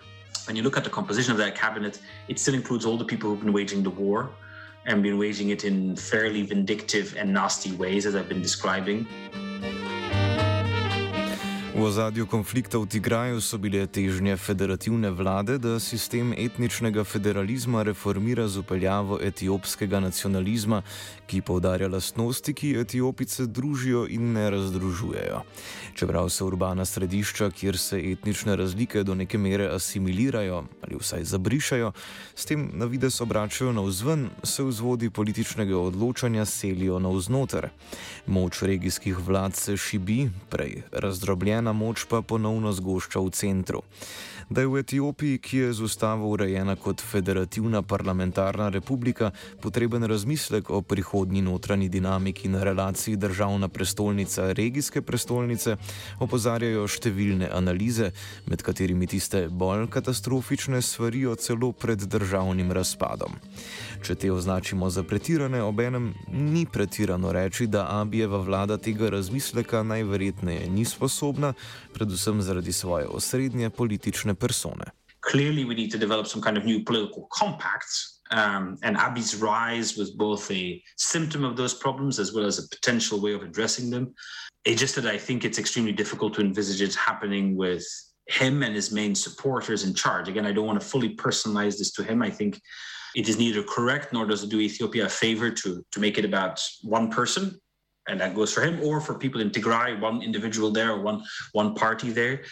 when 0.46 0.56
you 0.56 0.62
look 0.62 0.76
at 0.76 0.84
the 0.84 0.90
composition 0.90 1.32
of 1.32 1.38
that 1.38 1.54
cabinet, 1.54 2.00
it 2.28 2.38
still 2.38 2.54
includes 2.54 2.84
all 2.84 2.96
the 2.96 3.04
people 3.04 3.30
who've 3.30 3.40
been 3.40 3.52
waging 3.52 3.82
the 3.82 3.90
war 3.90 4.30
and 4.86 5.02
been 5.02 5.18
waging 5.18 5.50
it 5.50 5.64
in 5.64 5.96
fairly 5.96 6.42
vindictive 6.42 7.14
and 7.16 7.32
nasty 7.32 7.72
ways, 7.72 8.06
as 8.06 8.14
I've 8.14 8.28
been 8.28 8.42
describing. 8.42 9.06
V 11.80 11.84
ozadju 11.88 12.26
konflikta 12.26 12.76
v 12.78 12.84
Tigraju 12.84 13.40
so 13.40 13.56
bile 13.56 13.86
težnje 13.88 14.36
federativne 14.36 15.08
vlade, 15.16 15.56
da 15.56 15.78
sistem 15.80 16.34
etničnega 16.36 17.04
federalizma 17.08 17.80
reformira 17.82 18.44
z 18.48 18.60
upeljavo 18.60 19.16
etiopskega 19.16 20.00
nacionalizma, 20.04 20.82
ki 21.24 21.40
povdarja 21.40 21.88
lastnosti, 21.88 22.52
ki 22.52 22.74
etiopice 22.82 23.46
družijo 23.46 24.04
in 24.12 24.32
ne 24.36 24.50
razdružujejo. 24.50 25.40
Čeprav 25.96 26.28
se 26.28 26.44
urbana 26.44 26.84
središča, 26.84 27.48
kjer 27.50 27.78
se 27.78 27.96
etnične 28.12 28.56
razlike 28.56 29.02
do 29.02 29.14
neke 29.14 29.38
mere 29.38 29.72
asimilirajo 29.72 30.64
ali 30.84 31.00
vsaj 31.00 31.24
zabrišajo, 31.24 31.92
s 32.34 32.44
tem 32.44 32.68
na 32.74 32.84
vides 32.84 33.20
obračajo 33.20 33.72
navzven, 33.72 34.28
se 34.44 34.62
vzvodi 34.62 35.10
političnega 35.10 35.78
odločanja 35.78 36.44
selijo 36.44 36.98
navznoter. 36.98 37.70
Moč 38.26 38.62
regijskih 38.62 39.16
vlad 39.16 39.56
se 39.56 39.76
šibi, 39.76 40.28
prej 40.50 40.82
razdrobljena 40.92 41.69
moč 41.72 42.04
pa 42.04 42.22
ponovno 42.22 42.72
zgošča 42.72 43.20
v 43.20 43.30
centru 43.30 43.82
da 44.50 44.60
je 44.60 44.66
v 44.66 44.78
Etiopiji, 44.82 45.38
ki 45.38 45.56
je 45.56 45.72
z 45.72 45.80
ustavo 45.86 46.28
urejena 46.28 46.74
kot 46.76 47.00
federativna 47.00 47.82
parlamentarna 47.82 48.68
republika, 48.68 49.30
potreben 49.62 50.02
razmislek 50.04 50.70
o 50.70 50.82
prihodnji 50.82 51.42
notranji 51.42 51.88
dinamiki 51.88 52.48
in 52.48 52.54
relaciji 52.54 53.16
državna 53.16 53.68
prestolnica 53.68 54.52
regijske 54.52 55.02
prestolnice, 55.02 55.76
opozarjajo 56.18 56.88
številne 56.88 57.46
analize, 57.54 58.10
med 58.50 58.62
katerimi 58.66 59.06
tiste 59.06 59.46
bolj 59.48 59.86
katastrofične 59.86 60.82
svarijo 60.82 61.36
celo 61.38 61.70
pred 61.72 62.02
državnim 62.10 62.72
razpadom. 62.72 63.38
Če 64.02 64.14
te 64.14 64.32
označimo 64.32 64.90
za 64.90 65.04
pretirane, 65.06 65.62
obenem 65.62 66.10
ni 66.32 66.66
pretirano 66.66 67.30
reči, 67.32 67.68
da 67.70 67.86
Abijeva 68.00 68.42
vlada 68.42 68.80
tega 68.82 69.12
razmisleka 69.14 69.82
najverjetneje 69.86 70.66
ni 70.70 70.84
sposobna, 70.84 71.52
predvsem 71.94 72.42
zaradi 72.42 72.72
svoje 72.72 73.06
osrednje 73.06 73.70
politične 73.70 74.34
Clearly, 75.20 75.64
we 75.64 75.74
need 75.74 75.90
to 75.92 75.98
develop 75.98 76.26
some 76.26 76.40
kind 76.40 76.56
of 76.56 76.64
new 76.64 76.82
political 76.82 77.28
compact. 77.30 77.86
Um, 78.30 78.78
and 78.82 78.96
Abiy's 78.96 79.36
rise 79.36 79.96
was 79.96 80.12
both 80.12 80.50
a 80.50 80.82
symptom 80.96 81.44
of 81.44 81.56
those 81.56 81.74
problems 81.74 82.18
as 82.18 82.32
well 82.32 82.46
as 82.46 82.58
a 82.58 82.68
potential 82.68 83.20
way 83.20 83.32
of 83.32 83.42
addressing 83.42 83.90
them. 83.90 84.14
It's 84.64 84.80
just 84.80 84.94
that 84.96 85.06
I 85.06 85.18
think 85.18 85.44
it's 85.44 85.58
extremely 85.58 85.92
difficult 85.92 86.34
to 86.34 86.40
envisage 86.40 86.80
it 86.80 86.94
happening 86.94 87.56
with 87.56 87.84
him 88.28 88.62
and 88.62 88.74
his 88.74 88.92
main 88.92 89.14
supporters 89.14 89.84
in 89.84 89.94
charge. 89.94 90.28
Again, 90.28 90.46
I 90.46 90.52
don't 90.52 90.66
want 90.66 90.80
to 90.80 90.86
fully 90.86 91.16
personalize 91.16 91.78
this 91.78 91.92
to 91.92 92.04
him. 92.04 92.22
I 92.22 92.30
think 92.30 92.60
it 93.14 93.28
is 93.28 93.38
neither 93.38 93.62
correct 93.62 94.12
nor 94.12 94.26
does 94.26 94.44
it 94.44 94.50
do 94.50 94.60
Ethiopia 94.60 95.06
a 95.06 95.08
favor 95.08 95.50
to, 95.50 95.84
to 95.90 96.00
make 96.00 96.16
it 96.16 96.24
about 96.24 96.62
one 96.82 97.10
person. 97.10 97.58
And 98.08 98.20
that 98.20 98.34
goes 98.34 98.52
for 98.52 98.62
him 98.62 98.80
or 98.82 99.00
for 99.00 99.14
people 99.18 99.40
in 99.40 99.50
Tigray, 99.50 100.00
one 100.00 100.22
individual 100.22 100.70
there 100.70 100.92
or 100.92 101.00
one, 101.00 101.22
one 101.52 101.74
party 101.74 102.10
there. 102.10 102.42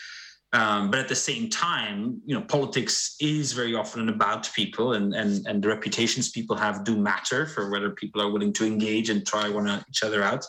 Um, 0.55 0.91
but 0.91 0.99
at 0.99 1.09
the 1.09 1.15
same 1.15 1.51
time, 1.51 2.23
you 2.25 2.35
know, 2.35 2.41
politics 2.43 3.17
is 3.21 3.53
very 3.53 3.75
often 3.75 4.09
about 4.09 4.51
people, 4.55 4.95
and 4.95 5.15
and 5.15 5.47
and 5.47 5.63
the 5.63 5.69
reputations 5.69 6.31
people 6.31 6.57
have 6.57 6.85
do 6.85 6.97
matter 6.97 7.47
for 7.47 7.71
whether 7.71 7.91
people 7.91 8.23
are 8.23 8.31
willing 8.31 8.55
to 8.55 8.65
engage 8.65 9.11
and 9.11 9.27
try 9.27 9.51
one 9.51 9.69
each 9.91 10.03
other 10.03 10.23
out. 10.23 10.45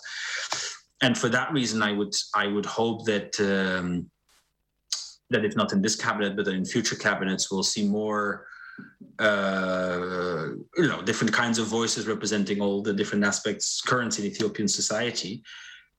And 1.02 1.18
for 1.18 1.28
that 1.30 1.52
reason, 1.52 1.84
I 1.84 1.92
would 1.92 2.14
I 2.34 2.48
would 2.48 2.66
hope 2.66 3.06
that 3.06 3.38
um, 3.42 4.10
that 5.32 5.44
if 5.44 5.58
not 5.58 5.74
in 5.74 5.82
this 5.82 5.98
cabinet, 5.98 6.38
but 6.38 6.48
in 6.48 6.64
future 6.64 6.96
cabinets, 6.96 7.52
we'll 7.52 7.64
see 7.64 7.86
more. 7.88 8.46
Uh, 9.18 10.52
you 10.78 10.88
know, 10.88 11.02
different 11.02 11.34
kinds 11.34 11.60
of 11.60 11.68
voices 11.68 12.08
representing 12.08 12.62
all 12.62 12.82
the 12.82 12.94
different 12.94 13.26
aspects 13.26 13.82
current 13.82 14.18
in 14.18 14.24
Ethiopian 14.24 14.70
society, 14.70 15.44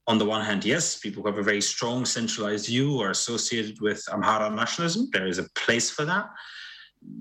on 0.07 0.19
the 0.19 0.25
one 0.25 0.45
hand, 0.45 0.64
yes, 0.64 0.99
people 0.99 1.23
who 1.23 1.28
have 1.28 1.38
a 1.38 1.42
very 1.42 1.61
strong 1.61 2.04
centralized 2.04 2.66
view 2.66 3.00
are 3.00 3.11
associated 3.11 3.80
with 3.80 4.02
Amhara 4.09 4.54
nationalism. 4.54 5.09
There 5.12 5.26
is 5.26 5.38
a 5.38 5.49
place 5.54 5.90
for 5.90 6.04
that. 6.04 6.30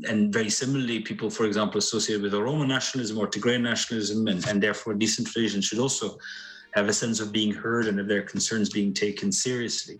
And 0.07 0.33
very 0.33 0.49
similarly, 0.49 0.99
people, 0.99 1.29
for 1.29 1.45
example, 1.45 1.77
associated 1.77 2.21
with 2.23 2.33
Oromo 2.33 2.67
nationalism 2.67 3.17
or 3.17 3.27
Tigray 3.27 3.61
nationalism, 3.61 4.27
and, 4.27 4.45
and 4.47 4.61
therefore 4.61 4.93
decentralization 4.93 5.61
should 5.61 5.79
also 5.79 6.17
have 6.73 6.87
a 6.87 6.93
sense 6.93 7.19
of 7.19 7.31
being 7.31 7.53
heard 7.53 7.87
and 7.87 7.99
of 7.99 8.07
their 8.07 8.23
concerns 8.23 8.69
being 8.69 8.93
taken 8.93 9.31
seriously. 9.31 9.99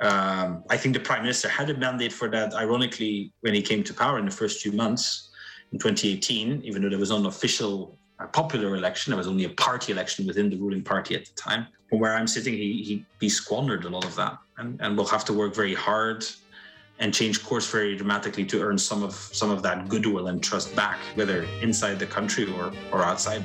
Um, 0.00 0.64
I 0.68 0.76
think 0.76 0.94
the 0.94 1.00
prime 1.00 1.22
minister 1.22 1.48
had 1.48 1.70
a 1.70 1.76
mandate 1.76 2.12
for 2.12 2.28
that, 2.30 2.54
ironically, 2.54 3.32
when 3.40 3.54
he 3.54 3.62
came 3.62 3.82
to 3.84 3.94
power 3.94 4.18
in 4.18 4.24
the 4.24 4.30
first 4.30 4.60
few 4.60 4.72
months 4.72 5.30
in 5.72 5.78
2018, 5.78 6.62
even 6.64 6.82
though 6.82 6.88
there 6.88 6.98
was 6.98 7.10
no 7.10 7.26
official 7.26 7.98
uh, 8.24 8.28
popular 8.28 8.76
election, 8.76 9.10
there 9.10 9.18
was 9.18 9.26
only 9.26 9.44
a 9.44 9.50
party 9.50 9.92
election 9.92 10.26
within 10.26 10.50
the 10.50 10.56
ruling 10.56 10.82
party 10.82 11.14
at 11.14 11.24
the 11.26 11.34
time. 11.34 11.66
From 11.88 12.00
where 12.00 12.14
I'm 12.14 12.26
sitting, 12.26 12.54
he, 12.54 12.82
he, 12.82 13.06
he 13.20 13.28
squandered 13.28 13.84
a 13.84 13.88
lot 13.88 14.04
of 14.04 14.14
that 14.16 14.38
and, 14.58 14.80
and 14.80 14.96
will 14.96 15.06
have 15.06 15.24
to 15.26 15.32
work 15.32 15.54
very 15.54 15.74
hard 15.74 16.24
and 17.00 17.12
change 17.12 17.42
course 17.44 17.70
very 17.70 17.96
dramatically 17.96 18.44
to 18.44 18.62
earn 18.62 18.78
some 18.78 19.02
of 19.02 19.14
some 19.14 19.50
of 19.50 19.62
that 19.62 19.88
goodwill 19.88 20.28
and 20.28 20.42
trust 20.42 20.74
back, 20.76 20.98
whether 21.16 21.42
inside 21.60 21.98
the 21.98 22.06
country 22.06 22.44
or, 22.52 22.72
or 22.92 23.02
outside. 23.02 23.42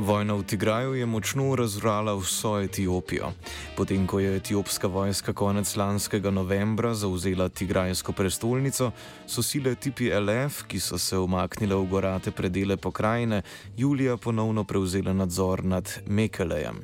Vojna 0.00 0.34
v 0.34 0.42
Tigraju 0.42 0.94
je 0.94 1.06
močno 1.06 1.56
razvrala 1.56 2.14
vso 2.16 2.54
Etiopijo. 2.60 3.32
Potem, 3.76 4.06
ko 4.06 4.20
je 4.20 4.36
etiopska 4.36 4.88
vojska 4.88 5.32
konec 5.32 5.76
lanskega 5.76 6.30
novembra 6.30 6.94
zauzela 6.94 7.48
Tigrajsko 7.48 8.12
prestolnico, 8.12 8.92
so 9.26 9.42
sile 9.42 9.74
TPLF, 9.74 10.62
ki 10.64 10.80
so 10.80 10.98
se 10.98 11.18
umaknile 11.18 11.76
v 11.76 11.84
gorate 11.90 12.30
predele 12.30 12.76
pokrajine, 12.76 13.42
julija 13.76 14.16
ponovno 14.16 14.64
prevzele 14.64 15.14
nadzor 15.14 15.64
nad 15.64 16.00
Mekelejem. 16.06 16.80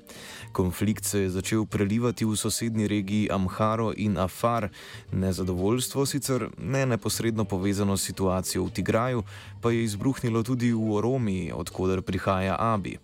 Konflikt 0.57 1.05
se 1.05 1.21
je 1.21 1.31
začel 1.31 1.67
prelivati 1.69 2.25
v 2.25 2.33
sosednji 2.37 2.89
regiji 2.89 3.29
Amharo 3.31 3.93
in 3.97 4.17
Afar. 4.19 4.69
Nezadovoljstvo, 5.13 6.07
sicer 6.07 6.49
ne 6.59 6.87
neposredno 6.87 7.45
povezano 7.45 7.97
s 7.97 8.07
situacijo 8.09 8.65
v 8.65 8.71
Tigraju, 8.71 9.23
pa 9.61 9.71
je 9.71 9.85
izbruhnilo 9.85 10.43
tudi 10.43 10.73
v 10.73 10.81
Oromiji, 10.97 11.53
odkuder 11.53 12.01
prihaja 12.03 12.57
Abi. 12.59 12.97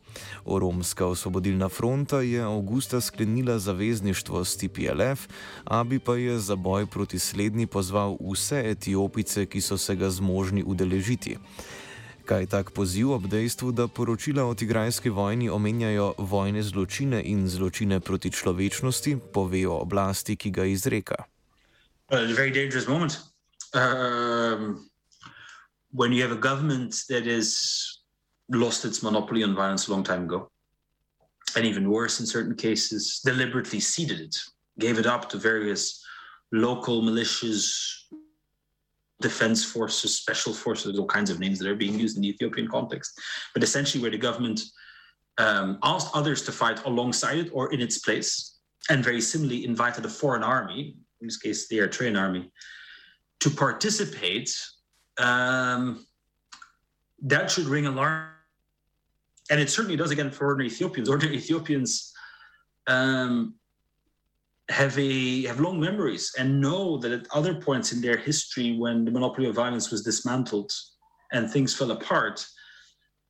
Oromska 0.44 1.06
osvobodilna 1.06 1.68
fronta 1.68 2.20
je 2.24 2.40
avgusta 2.40 3.00
sklenila 3.00 3.58
zavezništvo 3.58 4.44
s 4.44 4.56
TPLF, 4.56 5.28
Abi 5.64 5.98
pa 5.98 6.16
je 6.16 6.38
za 6.38 6.56
boj 6.56 6.86
proti 6.86 7.18
slednji 7.18 7.66
pozval 7.66 8.16
vse 8.32 8.64
etiopice, 8.64 9.46
ki 9.46 9.60
so 9.60 9.78
se 9.78 9.96
ga 9.96 10.10
zmožni 10.10 10.64
udeležiti. 10.66 11.36
Kaj 12.24 12.46
tak 12.46 12.70
poziv 12.70 13.10
ob 13.10 13.26
dejstvu, 13.26 13.72
da 13.72 13.88
poročila 13.88 14.44
o 14.44 14.54
tigrajski 14.54 15.10
vojni 15.10 15.50
omenjajo 15.50 16.14
vojne 16.18 16.62
zločine 16.62 17.22
in 17.24 17.48
zločine 17.48 18.00
proti 18.00 18.30
človečnosti, 18.30 19.16
povejo 19.34 19.74
oblasti, 19.82 20.36
ki 20.36 20.50
ga 20.50 20.64
izreka? 20.64 21.24
Um, 23.74 24.90
when 25.92 26.12
you 26.12 26.22
have 26.22 26.32
a 26.32 26.40
government 26.40 26.94
that 27.08 27.24
has 27.26 27.56
lost 28.48 28.84
its 28.84 29.02
monopoly 29.02 29.42
on 29.42 29.54
violence 29.54 29.88
a 29.88 29.92
long 29.92 30.04
time 30.04 30.24
ago, 30.24 30.50
and 31.56 31.66
even 31.66 31.90
worse 31.90 32.20
in 32.20 32.26
certain 32.26 32.54
cases, 32.54 33.20
deliberately 33.24 33.80
ceded 33.80 34.20
it, 34.20 34.36
gave 34.78 34.98
it 34.98 35.06
up 35.06 35.28
to 35.30 35.38
various 35.38 36.04
local 36.52 37.02
militias, 37.02 37.72
defense 39.22 39.64
forces, 39.64 40.16
special 40.16 40.52
forces, 40.52 40.98
all 40.98 41.06
kinds 41.06 41.30
of 41.30 41.40
names 41.40 41.58
that 41.58 41.68
are 41.68 41.74
being 41.74 41.98
used 41.98 42.16
in 42.16 42.22
the 42.22 42.28
Ethiopian 42.28 42.68
context. 42.68 43.18
But 43.54 43.62
essentially, 43.62 44.02
where 44.02 44.10
the 44.10 44.18
government 44.18 44.60
um, 45.38 45.78
asked 45.82 46.10
others 46.14 46.42
to 46.42 46.52
fight 46.52 46.84
alongside 46.84 47.38
it 47.38 47.50
or 47.52 47.72
in 47.72 47.80
its 47.80 47.98
place, 47.98 48.58
and 48.90 49.02
very 49.02 49.20
similarly 49.20 49.64
invited 49.64 50.04
a 50.04 50.08
foreign 50.08 50.42
army, 50.42 50.96
in 51.20 51.26
this 51.26 51.38
case 51.38 51.68
the 51.68 51.78
Eritrean 51.78 52.20
army, 52.20 52.50
to 53.40 53.50
participate, 53.50 54.50
um, 55.18 56.04
that 57.22 57.50
should 57.50 57.66
ring 57.66 57.86
alarm. 57.86 58.28
And 59.50 59.60
it 59.60 59.70
certainly 59.70 59.96
does 59.96 60.10
again 60.10 60.30
for 60.30 60.46
ordinary 60.46 60.68
Ethiopians. 60.68 61.08
Ordinary 61.08 61.36
Ethiopians 61.36 62.12
um, 62.86 63.54
have 64.72 64.98
a 64.98 65.44
have 65.44 65.60
long 65.60 65.78
memories 65.78 66.32
and 66.38 66.60
know 66.60 66.98
that 66.98 67.12
at 67.12 67.26
other 67.32 67.54
points 67.54 67.92
in 67.92 68.00
their 68.00 68.16
history 68.16 68.76
when 68.78 69.04
the 69.04 69.10
monopoly 69.10 69.48
of 69.48 69.54
violence 69.54 69.90
was 69.90 70.02
dismantled 70.02 70.72
and 71.32 71.50
things 71.50 71.74
fell 71.74 71.90
apart 71.90 72.44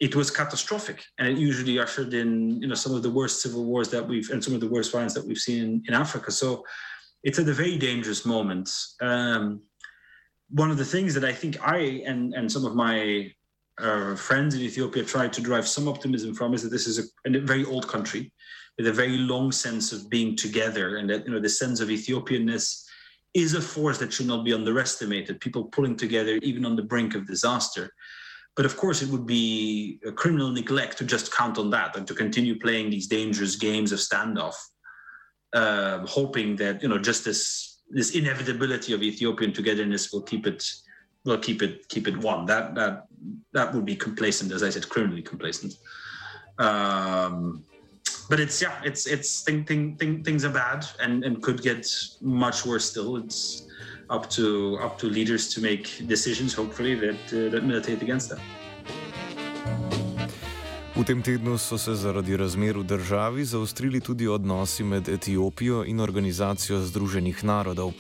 it 0.02 0.16
was 0.16 0.33
catastrophic. 0.33 1.05
And 1.18 1.28
it 1.28 1.38
usually 1.38 1.78
ushered 1.78 2.12
in 2.12 2.61
you 2.61 2.66
know 2.66 2.74
some 2.74 2.94
of 2.94 3.02
the 3.05 3.11
worst 3.11 3.40
civil 3.40 3.64
wars 3.64 3.88
that 3.90 4.07
we've 4.07 4.28
and 4.31 4.42
some 4.42 4.55
of 4.55 4.61
the 4.61 4.68
worst 4.68 4.90
violence 4.90 5.14
that 5.14 5.26
we've 5.26 5.38
seen 5.38 5.62
in, 5.64 5.83
in 5.87 5.94
africa. 5.94 6.31
So 6.33 6.64
it's 7.22 7.38
at 7.38 7.48
a 7.48 7.52
very 7.52 7.78
dangerous 7.78 8.26
moment. 8.26 8.68
Um, 9.00 9.62
one 10.48 10.70
of 10.70 10.76
the 10.76 10.85
things 10.85 11.14
that 11.14 11.24
i 11.24 11.33
think 11.33 11.55
i 11.66 11.78
and 12.11 12.35
and 12.35 12.50
some 12.50 12.66
of 12.66 12.74
my 12.74 13.31
uh, 13.78 14.14
friends 14.14 14.55
in 14.55 14.61
ethiopia 14.61 15.02
tried 15.02 15.33
to 15.33 15.40
drive 15.40 15.66
some 15.66 15.88
optimism 15.88 16.35
from 16.35 16.52
is 16.52 16.62
that 16.62 16.68
this 16.76 16.87
is 16.87 16.96
a, 16.98 17.05
a 17.24 17.40
very 17.40 17.64
old 17.64 17.88
country 17.88 18.31
with 18.78 18.87
a 18.87 18.92
very 18.92 19.18
long 19.18 19.52
sense 19.52 19.92
of 19.92 20.08
being 20.08 20.37
together 20.37 20.96
and 20.96 21.08
that 21.11 21.24
you 21.26 21.32
know 21.32 21.40
the 21.40 21.48
sense 21.48 21.80
of 21.80 21.88
Ethiopianness 21.88 22.85
is 23.35 23.54
a 23.54 23.61
force 23.61 23.98
that 23.98 24.12
should 24.12 24.26
not 24.26 24.44
be 24.44 24.52
underestimated. 24.52 25.40
People 25.40 25.64
pulling 25.64 25.96
together 25.96 26.38
even 26.42 26.66
on 26.66 26.76
the 26.76 26.82
brink 26.82 27.14
of 27.14 27.26
disaster. 27.26 27.90
But 28.54 28.66
of 28.66 28.76
course, 28.76 29.00
it 29.00 29.08
would 29.08 29.26
be 29.26 29.98
a 30.06 30.12
criminal 30.12 30.50
neglect 30.50 30.98
to 30.98 31.04
just 31.04 31.32
count 31.32 31.56
on 31.56 31.70
that 31.70 31.96
and 31.96 32.06
to 32.06 32.14
continue 32.14 32.58
playing 32.58 32.90
these 32.90 33.06
dangerous 33.06 33.56
games 33.56 33.92
of 33.92 33.98
standoff, 33.98 34.54
uh, 35.54 36.06
hoping 36.06 36.56
that 36.56 36.82
you 36.82 36.88
know 36.88 36.98
just 36.98 37.24
this 37.24 37.80
this 37.88 38.14
inevitability 38.14 38.92
of 38.92 39.02
Ethiopian 39.02 39.52
togetherness 39.52 40.12
will 40.12 40.22
keep 40.22 40.46
it 40.46 40.70
will 41.24 41.38
keep 41.38 41.62
it 41.62 41.88
keep 41.88 42.06
it 42.06 42.16
one. 42.18 42.44
That 42.44 42.74
that 42.74 43.06
that 43.54 43.72
would 43.74 43.87
be 43.87 43.96
complacent, 43.96 44.52
as 44.52 44.62
I 44.62 44.68
said, 44.68 44.87
criminally 44.88 45.22
complacent. 45.22 45.74
Um, 46.58 47.64
but 48.33 48.40
it's 48.40 48.62
yeah, 48.62 48.81
it's 48.83 49.05
it's 49.07 49.42
thing, 49.42 49.62
thing, 49.62 49.95
thing, 50.01 50.25
things 50.25 50.42
are 50.42 50.55
bad 50.64 50.87
and, 51.05 51.23
and 51.23 51.42
could 51.42 51.61
get 51.61 51.85
much 52.23 52.64
worse 52.64 52.87
still. 52.88 53.18
It's 53.18 53.68
up 54.09 54.31
to 54.31 54.79
up 54.81 54.97
to 55.01 55.07
leaders 55.07 55.53
to 55.55 55.61
make 55.61 55.85
decisions, 56.09 56.55
hopefully 56.55 56.95
that 56.95 57.23
uh, 57.29 57.51
that 57.53 57.62
militate 57.62 58.01
against 58.01 58.31
that. 58.31 58.40
V 60.97 61.05
tem 61.05 61.23
tednu 61.23 61.59
so 61.59 61.79
se 61.79 61.95
zaradi 61.95 62.37
razmer 62.37 62.79
v 62.79 62.85
državi 62.85 63.45
zaostrili 63.45 64.01
tudi 64.01 64.29
odnosi 64.29 64.85
med 64.85 65.09
Etiopijo 65.09 65.85
in 65.85 66.01
Organizacijo 66.01 66.81
Združenih 66.81 67.45
narodov. 67.45 67.92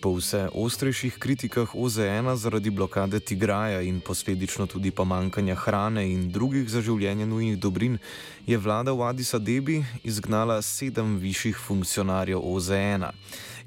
Po 0.00 0.14
vse 0.16 0.48
ostrejših 0.56 1.18
kritikah 1.20 1.74
OZN 1.76 2.32
zaradi 2.36 2.70
blokade 2.70 3.20
Tigraja 3.20 3.82
in 3.84 4.00
posledično 4.00 4.66
tudi 4.66 4.90
pomankanja 4.90 5.54
hrane 5.54 6.06
in 6.12 6.30
drugih 6.32 6.70
za 6.72 6.80
življenje 6.80 7.26
nujnih 7.26 7.58
dobrin, 7.60 7.98
je 8.46 8.56
vlada 8.58 8.96
v 8.96 9.04
Addis 9.04 9.34
Abebi 9.36 9.82
izgnala 10.00 10.62
sedem 10.62 11.18
višjih 11.20 11.56
funkcionarjev 11.66 12.40
OZN. 12.40 13.04
-a. 13.04 13.12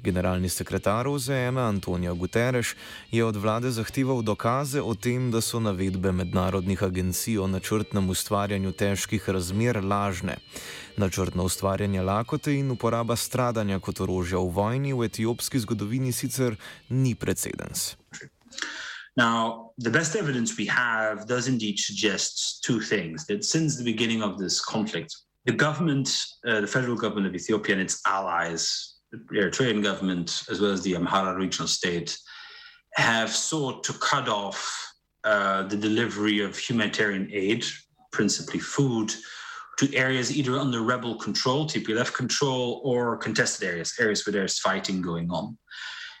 Generalni 0.04 0.48
sekretar 0.48 1.08
OZN 1.08 1.58
Antonijo 1.58 2.14
Guterres 2.14 2.74
je 3.10 3.24
od 3.24 3.36
vlade 3.36 3.70
zahteval 3.70 4.22
dokaze 4.22 4.82
o 4.82 4.94
tem, 4.94 5.30
da 5.30 5.40
so 5.40 5.60
navedbe 5.60 6.12
mednarodnih 6.12 6.82
agencij 6.82 7.38
o 7.38 7.46
načrtnem 7.46 8.10
ustvarjanju 8.10 8.72
težkih 8.72 9.28
razmer 9.28 9.80
lažne. 9.84 10.36
Načrtno 10.96 11.44
ustvarjanje 11.44 12.02
lakote 12.02 12.52
in 12.52 12.70
uporaba 12.70 13.16
stradanja 13.16 13.80
kot 13.80 14.00
orožja 14.00 14.38
v 14.38 14.52
vojni 14.52 14.92
v 14.92 15.08
etiopski 15.08 15.58
zgodovini 15.58 16.12
sicer 16.12 16.56
ni 16.88 17.14
precedens. 17.14 17.96
Now, 19.16 19.70
the 19.78 19.90
best 19.90 20.16
evidence 20.16 20.58
we 20.58 20.66
have 20.66 21.26
does 21.26 21.48
indeed 21.48 21.78
suggest 21.78 22.62
two 22.66 22.80
things 22.80 23.26
that 23.26 23.44
since 23.44 23.78
the 23.78 23.84
beginning 23.84 24.22
of 24.22 24.38
this 24.38 24.60
conflict, 24.60 25.16
the 25.46 25.52
government, 25.52 26.08
uh, 26.46 26.60
the 26.60 26.66
federal 26.66 26.96
government 26.96 27.26
of 27.28 27.34
Ethiopia 27.34 27.74
and 27.74 27.82
its 27.82 28.00
allies, 28.06 28.93
Eritrean 29.32 29.82
government 29.82 30.44
as 30.50 30.60
well 30.60 30.72
as 30.72 30.82
the 30.82 30.94
Amhara 30.94 31.36
regional 31.36 31.68
state 31.68 32.16
have 32.94 33.30
sought 33.30 33.82
to 33.84 33.92
cut 33.94 34.28
off 34.28 34.92
uh, 35.24 35.62
the 35.64 35.76
delivery 35.76 36.40
of 36.40 36.56
humanitarian 36.56 37.28
aid, 37.32 37.64
principally 38.12 38.60
food, 38.60 39.12
to 39.78 39.92
areas 39.94 40.36
either 40.36 40.58
under 40.58 40.82
rebel 40.82 41.16
control, 41.16 41.66
TPLF 41.66 42.12
control, 42.12 42.80
or 42.84 43.16
contested 43.16 43.68
areas, 43.68 43.94
areas 43.98 44.24
where 44.24 44.32
there's 44.32 44.60
fighting 44.60 45.02
going 45.02 45.30
on. 45.30 45.56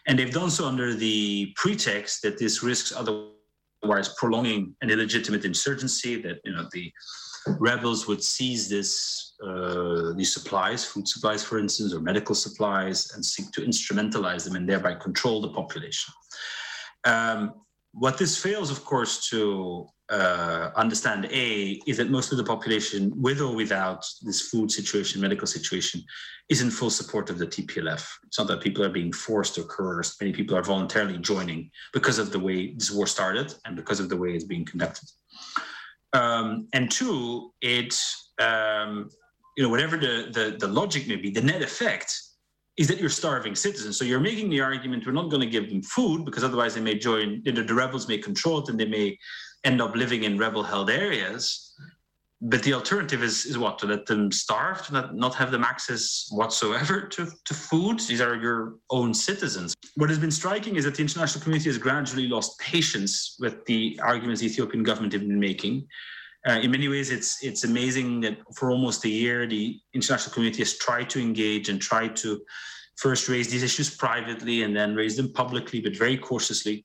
And 0.06 0.18
they've 0.18 0.32
done 0.32 0.50
so 0.50 0.66
under 0.66 0.94
the 0.94 1.52
pretext 1.56 2.22
that 2.22 2.38
this 2.38 2.62
risks 2.62 2.92
otherwise 2.92 4.14
prolonging 4.18 4.74
an 4.80 4.90
illegitimate 4.90 5.44
insurgency, 5.44 6.20
that 6.22 6.38
you 6.44 6.52
know 6.52 6.66
the 6.72 6.92
rebels 7.58 8.06
would 8.06 8.22
seize 8.22 8.68
this 8.68 9.34
uh, 9.44 10.12
these 10.14 10.32
supplies, 10.32 10.84
food 10.84 11.06
supplies, 11.06 11.44
for 11.44 11.58
instance, 11.58 11.92
or 11.92 12.00
medical 12.00 12.34
supplies, 12.34 13.12
and 13.14 13.24
seek 13.24 13.50
to 13.52 13.60
instrumentalize 13.60 14.44
them 14.44 14.56
and 14.56 14.68
thereby 14.68 14.94
control 14.94 15.40
the 15.40 15.50
population. 15.50 16.14
Um, 17.04 17.54
what 17.92 18.18
this 18.18 18.36
fails, 18.36 18.70
of 18.70 18.84
course, 18.84 19.28
to 19.28 19.86
uh, 20.10 20.70
understand 20.76 21.26
A 21.26 21.80
is 21.86 21.96
that 21.98 22.10
most 22.10 22.32
of 22.32 22.38
the 22.38 22.44
population, 22.44 23.12
with 23.16 23.40
or 23.40 23.54
without 23.54 24.04
this 24.22 24.48
food 24.48 24.70
situation, 24.70 25.20
medical 25.20 25.46
situation, 25.46 26.02
is 26.48 26.60
in 26.60 26.70
full 26.70 26.90
support 26.90 27.30
of 27.30 27.38
the 27.38 27.46
TPLF. 27.46 28.06
It's 28.26 28.38
not 28.38 28.48
that 28.48 28.60
people 28.60 28.84
are 28.84 28.90
being 28.90 29.12
forced 29.12 29.56
or 29.56 29.62
coerced. 29.62 30.20
Many 30.20 30.32
people 30.32 30.56
are 30.56 30.62
voluntarily 30.62 31.18
joining 31.18 31.70
because 31.92 32.18
of 32.18 32.32
the 32.32 32.38
way 32.38 32.74
this 32.74 32.90
war 32.90 33.06
started 33.06 33.54
and 33.64 33.76
because 33.76 34.00
of 34.00 34.08
the 34.08 34.16
way 34.16 34.30
it's 34.30 34.44
being 34.44 34.64
conducted. 34.64 35.08
Um, 36.14 36.68
and 36.72 36.90
two, 36.90 37.52
it 37.60 37.94
um, 38.40 39.10
you 39.56 39.62
know, 39.62 39.68
whatever 39.68 39.96
the, 39.96 40.30
the, 40.32 40.56
the 40.58 40.68
logic 40.68 41.06
may 41.06 41.16
be, 41.16 41.30
the 41.30 41.40
net 41.40 41.62
effect 41.62 42.12
is 42.76 42.88
that 42.88 42.98
you're 42.98 43.08
starving 43.08 43.54
citizens. 43.54 43.96
So 43.96 44.04
you're 44.04 44.20
making 44.20 44.50
the 44.50 44.60
argument 44.60 45.06
we're 45.06 45.12
not 45.12 45.30
going 45.30 45.40
to 45.40 45.46
give 45.46 45.68
them 45.68 45.82
food 45.82 46.24
because 46.24 46.42
otherwise 46.42 46.74
they 46.74 46.80
may 46.80 46.98
join, 46.98 47.40
you 47.44 47.52
know, 47.52 47.62
the 47.62 47.74
rebels 47.74 48.08
may 48.08 48.18
control 48.18 48.62
it 48.62 48.68
and 48.68 48.78
they 48.78 48.86
may 48.86 49.16
end 49.62 49.80
up 49.80 49.94
living 49.94 50.24
in 50.24 50.38
rebel 50.38 50.62
held 50.62 50.90
areas. 50.90 51.72
But 52.40 52.62
the 52.62 52.74
alternative 52.74 53.22
is, 53.22 53.46
is 53.46 53.56
what? 53.56 53.78
To 53.78 53.86
let 53.86 54.06
them 54.06 54.30
starve, 54.30 54.84
to 54.86 54.92
not, 54.92 55.14
not 55.14 55.34
have 55.34 55.50
them 55.50 55.64
access 55.64 56.26
whatsoever 56.30 57.02
to, 57.02 57.26
to 57.44 57.54
food? 57.54 58.00
These 58.00 58.20
are 58.20 58.36
your 58.36 58.74
own 58.90 59.14
citizens. 59.14 59.74
What 59.94 60.10
has 60.10 60.18
been 60.18 60.30
striking 60.30 60.76
is 60.76 60.84
that 60.84 60.96
the 60.96 61.02
international 61.02 61.42
community 61.42 61.70
has 61.70 61.78
gradually 61.78 62.28
lost 62.28 62.58
patience 62.58 63.36
with 63.40 63.64
the 63.64 63.98
arguments 64.02 64.40
the 64.40 64.46
Ethiopian 64.48 64.82
government 64.82 65.12
have 65.12 65.22
been 65.22 65.40
making. 65.40 65.86
Uh, 66.46 66.60
in 66.62 66.70
many 66.70 66.88
ways, 66.88 67.10
it's 67.10 67.42
it's 67.42 67.64
amazing 67.64 68.20
that 68.20 68.36
for 68.54 68.70
almost 68.70 69.04
a 69.06 69.08
year, 69.08 69.46
the 69.46 69.80
international 69.94 70.34
community 70.34 70.58
has 70.58 70.76
tried 70.76 71.08
to 71.08 71.20
engage 71.20 71.70
and 71.70 71.80
tried 71.80 72.14
to 72.16 72.42
first 72.96 73.28
raise 73.28 73.48
these 73.48 73.62
issues 73.62 73.96
privately 73.96 74.62
and 74.62 74.76
then 74.76 74.94
raise 74.94 75.16
them 75.16 75.32
publicly, 75.32 75.80
but 75.80 75.96
very 75.96 76.18
cautiously. 76.18 76.84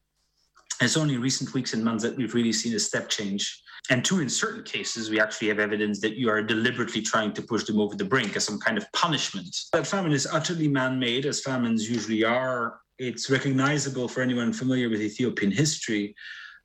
It's 0.81 0.95
only 0.95 1.15
in 1.15 1.21
recent 1.21 1.53
weeks 1.53 1.73
and 1.73 1.83
months 1.83 2.03
that 2.03 2.15
we've 2.15 2.33
really 2.33 2.53
seen 2.53 2.73
a 2.73 2.79
step 2.79 3.09
change. 3.09 3.61
And 3.89 4.05
two, 4.05 4.19
in 4.19 4.29
certain 4.29 4.63
cases, 4.63 5.09
we 5.09 5.19
actually 5.19 5.47
have 5.47 5.59
evidence 5.59 5.99
that 6.01 6.15
you 6.15 6.29
are 6.29 6.43
deliberately 6.43 7.01
trying 7.01 7.33
to 7.33 7.41
push 7.41 7.63
them 7.63 7.79
over 7.79 7.95
the 7.95 8.05
brink 8.05 8.35
as 8.35 8.45
some 8.45 8.59
kind 8.59 8.77
of 8.77 8.91
punishment. 8.93 9.55
That 9.73 9.87
famine 9.87 10.11
is 10.11 10.27
utterly 10.31 10.67
man 10.67 10.99
made, 10.99 11.25
as 11.25 11.41
famines 11.41 11.89
usually 11.89 12.23
are. 12.23 12.79
It's 12.99 13.29
recognizable 13.29 14.07
for 14.07 14.21
anyone 14.21 14.53
familiar 14.53 14.89
with 14.89 15.01
Ethiopian 15.01 15.51
history 15.51 16.15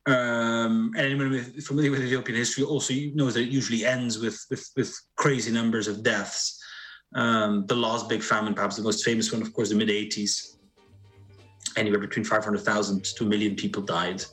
um, 0.07 0.91
and 0.95 1.05
anyone 1.05 1.31
with, 1.31 1.63
familiar 1.63 1.89
with 1.89 2.03
Ethiopian 2.03 2.37
history 2.37 2.63
also 2.63 2.93
knows 3.15 3.33
that 3.33 3.41
it 3.41 3.49
usually 3.49 3.85
ends 3.85 4.19
with 4.19 4.39
with, 4.51 4.69
with 4.75 4.95
crazy 5.15 5.51
numbers 5.51 5.87
of 5.87 6.03
deaths. 6.03 6.61
Um, 7.15 7.65
the 7.65 7.75
last 7.75 8.07
big 8.07 8.21
famine, 8.21 8.53
perhaps 8.53 8.75
the 8.75 8.83
most 8.83 9.03
famous 9.03 9.31
one, 9.31 9.41
of 9.41 9.51
course, 9.53 9.69
the 9.69 9.75
mid 9.75 9.87
80s, 9.87 10.57
anywhere 11.77 11.99
between 11.99 12.25
500,000 12.25 13.03
to 13.03 13.23
a 13.23 13.27
million 13.27 13.55
people 13.55 13.81
died. 13.81 14.23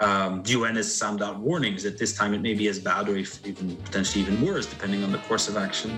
Um, 0.00 0.42
UN 0.46 0.76
has 0.76 0.88
sounded 0.88 1.22
out 1.22 1.40
warnings 1.40 1.82
that 1.82 1.98
this 1.98 2.16
time 2.16 2.32
it 2.32 2.40
may 2.40 2.54
be 2.54 2.68
as 2.68 2.78
bad 2.78 3.08
or 3.08 3.16
even 3.18 3.76
potentially 3.84 4.24
even 4.24 4.40
worse, 4.40 4.64
depending 4.64 5.04
on 5.04 5.12
the 5.12 5.18
course 5.28 5.46
of 5.48 5.56
action. 5.56 5.90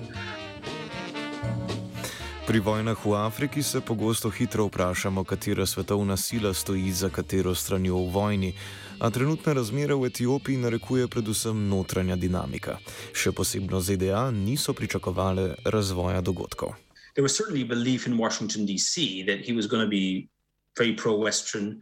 Pri 2.46 2.58
vojnah 2.58 2.98
v 3.04 3.14
Afriki 3.14 3.62
se 3.62 3.80
pogosto 3.80 4.30
hitro 4.30 4.66
vprašamo, 4.66 5.24
katera 5.24 5.66
svetovna 5.66 6.16
sila 6.16 6.54
stoji 6.54 6.92
za 6.92 7.08
katero 7.08 7.54
stranjo 7.54 7.96
v 7.96 8.10
vojni, 8.10 8.52
a 8.98 9.10
trenutne 9.10 9.54
razmere 9.54 9.94
v 9.94 10.10
Etiopiji 10.10 10.56
narekuje 10.56 11.06
predvsem 11.08 11.68
notranja 11.68 12.16
dinamika. 12.16 12.78
Še 13.14 13.30
posebno 13.30 13.80
ZDA 13.80 14.30
niso 14.34 14.74
pričakovale 14.74 15.54
razvoja 15.64 16.20
dogodkov. 16.20 16.74
There 17.14 17.22
was 17.22 17.36
certainly 17.36 17.62
belief 17.62 18.06
in 18.10 18.18
Washington, 18.18 18.66
D.C., 18.66 19.22
that 19.30 19.46
he 19.46 19.54
was 19.54 19.70
going 19.70 19.84
to 19.84 19.90
be 19.90 20.26
very 20.74 20.92
pro 20.92 21.14
Western, 21.14 21.78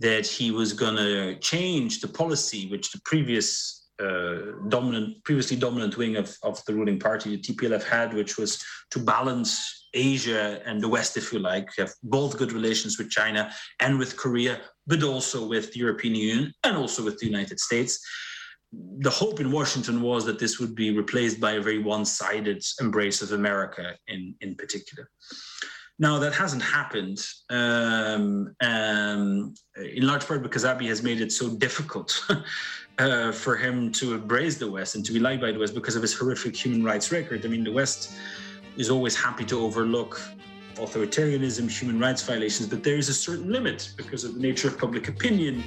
that 0.00 0.26
he 0.26 0.50
was 0.50 0.72
going 0.72 0.96
to 0.96 1.36
change 1.38 2.00
the 2.00 2.08
policy 2.08 2.68
which 2.70 2.90
the 2.92 3.00
previous 3.04 3.84
uh, 4.02 4.52
dominant, 4.68 5.22
previously 5.24 5.56
dominant 5.56 5.96
wing 5.96 6.16
of, 6.16 6.36
of 6.42 6.64
the 6.64 6.74
ruling 6.74 6.98
party, 6.98 7.36
the 7.36 7.42
TPLF, 7.42 7.84
had, 7.84 8.12
which 8.12 8.36
was 8.36 8.62
to 8.90 8.98
balance 8.98 9.86
Asia 9.94 10.60
and 10.66 10.80
the 10.80 10.88
West, 10.88 11.16
if 11.16 11.32
you 11.32 11.38
like, 11.38 11.68
have 11.78 11.92
both 12.02 12.36
good 12.36 12.52
relations 12.52 12.98
with 12.98 13.08
China 13.10 13.52
and 13.78 13.98
with 13.98 14.16
Korea, 14.16 14.60
but 14.86 15.02
also 15.04 15.46
with 15.46 15.72
the 15.72 15.78
European 15.78 16.16
Union 16.16 16.52
and 16.64 16.76
also 16.76 17.04
with 17.04 17.18
the 17.18 17.26
United 17.26 17.60
States. 17.60 18.04
The 18.98 19.10
hope 19.10 19.38
in 19.38 19.52
Washington 19.52 20.02
was 20.02 20.24
that 20.24 20.40
this 20.40 20.58
would 20.58 20.74
be 20.74 20.90
replaced 20.90 21.38
by 21.38 21.52
a 21.52 21.60
very 21.60 21.78
one 21.78 22.04
sided 22.04 22.64
embrace 22.80 23.22
of 23.22 23.30
America 23.30 23.94
in, 24.08 24.34
in 24.40 24.56
particular. 24.56 25.08
Now, 25.98 26.18
that 26.18 26.34
hasn't 26.34 26.62
happened, 26.62 27.24
um, 27.50 28.52
um, 28.60 29.54
in 29.76 30.04
large 30.04 30.26
part 30.26 30.42
because 30.42 30.64
Abiy 30.64 30.88
has 30.88 31.04
made 31.04 31.20
it 31.20 31.30
so 31.30 31.48
difficult 31.56 32.20
uh, 32.98 33.30
for 33.30 33.54
him 33.54 33.92
to 33.92 34.14
embrace 34.14 34.56
the 34.56 34.68
West 34.68 34.96
and 34.96 35.04
to 35.04 35.12
be 35.12 35.20
liked 35.20 35.40
by 35.40 35.52
the 35.52 35.58
West 35.58 35.72
because 35.72 35.94
of 35.94 36.02
his 36.02 36.12
horrific 36.12 36.56
human 36.56 36.82
rights 36.82 37.12
record. 37.12 37.44
I 37.44 37.48
mean, 37.48 37.62
the 37.62 37.70
West 37.70 38.10
is 38.76 38.90
always 38.90 39.14
happy 39.14 39.44
to 39.44 39.60
overlook 39.60 40.20
authoritarianism, 40.74 41.70
human 41.70 42.00
rights 42.00 42.22
violations, 42.26 42.66
but 42.66 42.82
there 42.82 42.96
is 42.96 43.08
a 43.08 43.14
certain 43.14 43.52
limit 43.52 43.92
because 43.96 44.24
of 44.24 44.34
the 44.34 44.40
nature 44.40 44.66
of 44.66 44.76
public 44.76 45.08
opinion. 45.08 45.62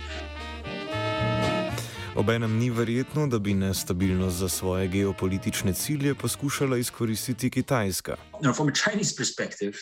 Obenem 2.15 2.57
ni 2.57 2.69
verjetno, 2.69 3.27
da 3.27 3.39
bi 3.39 3.53
nestabilnost 3.53 4.37
za 4.37 4.49
svoje 4.49 4.87
geopolitične 4.87 5.73
cilje 5.73 6.15
poskušala 6.15 6.77
izkoristiti 6.77 7.49
Kitajska. 7.49 8.15
Now, 8.41 8.53
from 8.53 8.67
a 8.67 8.73
Chinese 8.73 9.15
perspective, 9.17 9.77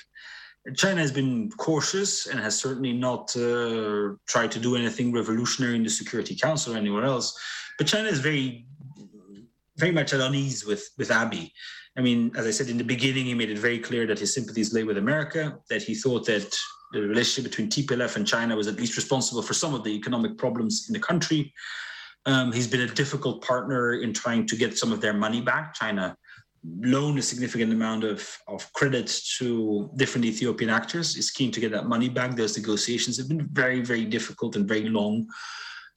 China 0.73 0.99
has 0.99 1.11
been 1.11 1.51
cautious 1.51 2.25
and 2.25 2.39
has 2.39 2.59
certainly 2.59 2.91
not 2.91 3.35
uh, 3.35 4.15
tried 4.25 4.51
to 4.51 4.59
do 4.59 4.75
anything 4.75 5.13
revolutionary 5.13 5.75
in 5.75 5.83
the 5.83 5.89
Security 5.89 6.35
Council 6.35 6.73
or 6.73 6.77
anywhere 6.77 7.03
else. 7.03 7.37
But 7.77 7.87
China 7.87 8.09
is 8.09 8.19
very, 8.19 8.65
very 9.77 9.91
much 9.91 10.13
at 10.13 10.21
unease 10.21 10.65
with 10.65 10.89
with 10.97 11.09
Abiy. 11.09 11.51
I 11.97 12.01
mean, 12.01 12.31
as 12.35 12.45
I 12.45 12.51
said 12.51 12.69
in 12.69 12.77
the 12.77 12.83
beginning, 12.83 13.25
he 13.25 13.33
made 13.33 13.49
it 13.49 13.59
very 13.59 13.79
clear 13.79 14.05
that 14.07 14.19
his 14.19 14.33
sympathies 14.33 14.73
lay 14.73 14.83
with 14.83 14.97
America, 14.97 15.57
that 15.69 15.83
he 15.83 15.93
thought 15.93 16.25
that 16.25 16.53
the 16.91 17.01
relationship 17.01 17.49
between 17.49 17.69
TPLF 17.69 18.15
and 18.15 18.27
China 18.27 18.55
was 18.55 18.67
at 18.67 18.75
least 18.75 18.95
responsible 18.95 19.41
for 19.41 19.53
some 19.53 19.73
of 19.73 19.83
the 19.83 19.91
economic 19.91 20.37
problems 20.37 20.85
in 20.89 20.93
the 20.93 20.99
country. 20.99 21.53
Um, 22.25 22.51
he's 22.51 22.67
been 22.67 22.81
a 22.81 22.87
difficult 22.87 23.43
partner 23.43 23.93
in 23.93 24.13
trying 24.13 24.45
to 24.47 24.55
get 24.55 24.77
some 24.77 24.91
of 24.91 24.99
their 24.99 25.13
money 25.13 25.41
back. 25.41 25.73
China 25.73 26.17
loaned 26.79 27.19
a 27.19 27.21
significant 27.21 27.71
amount 27.71 28.03
of, 28.03 28.27
of 28.47 28.71
credit 28.73 29.07
to 29.37 29.89
different 29.95 30.25
Ethiopian 30.25 30.69
actors, 30.69 31.15
is 31.15 31.31
keen 31.31 31.51
to 31.51 31.59
get 31.59 31.71
that 31.71 31.87
money 31.87 32.09
back. 32.09 32.35
Those 32.35 32.57
negotiations 32.57 33.17
have 33.17 33.27
been 33.27 33.47
very, 33.51 33.81
very 33.81 34.05
difficult 34.05 34.55
and 34.55 34.67
very 34.67 34.89
long. 34.89 35.27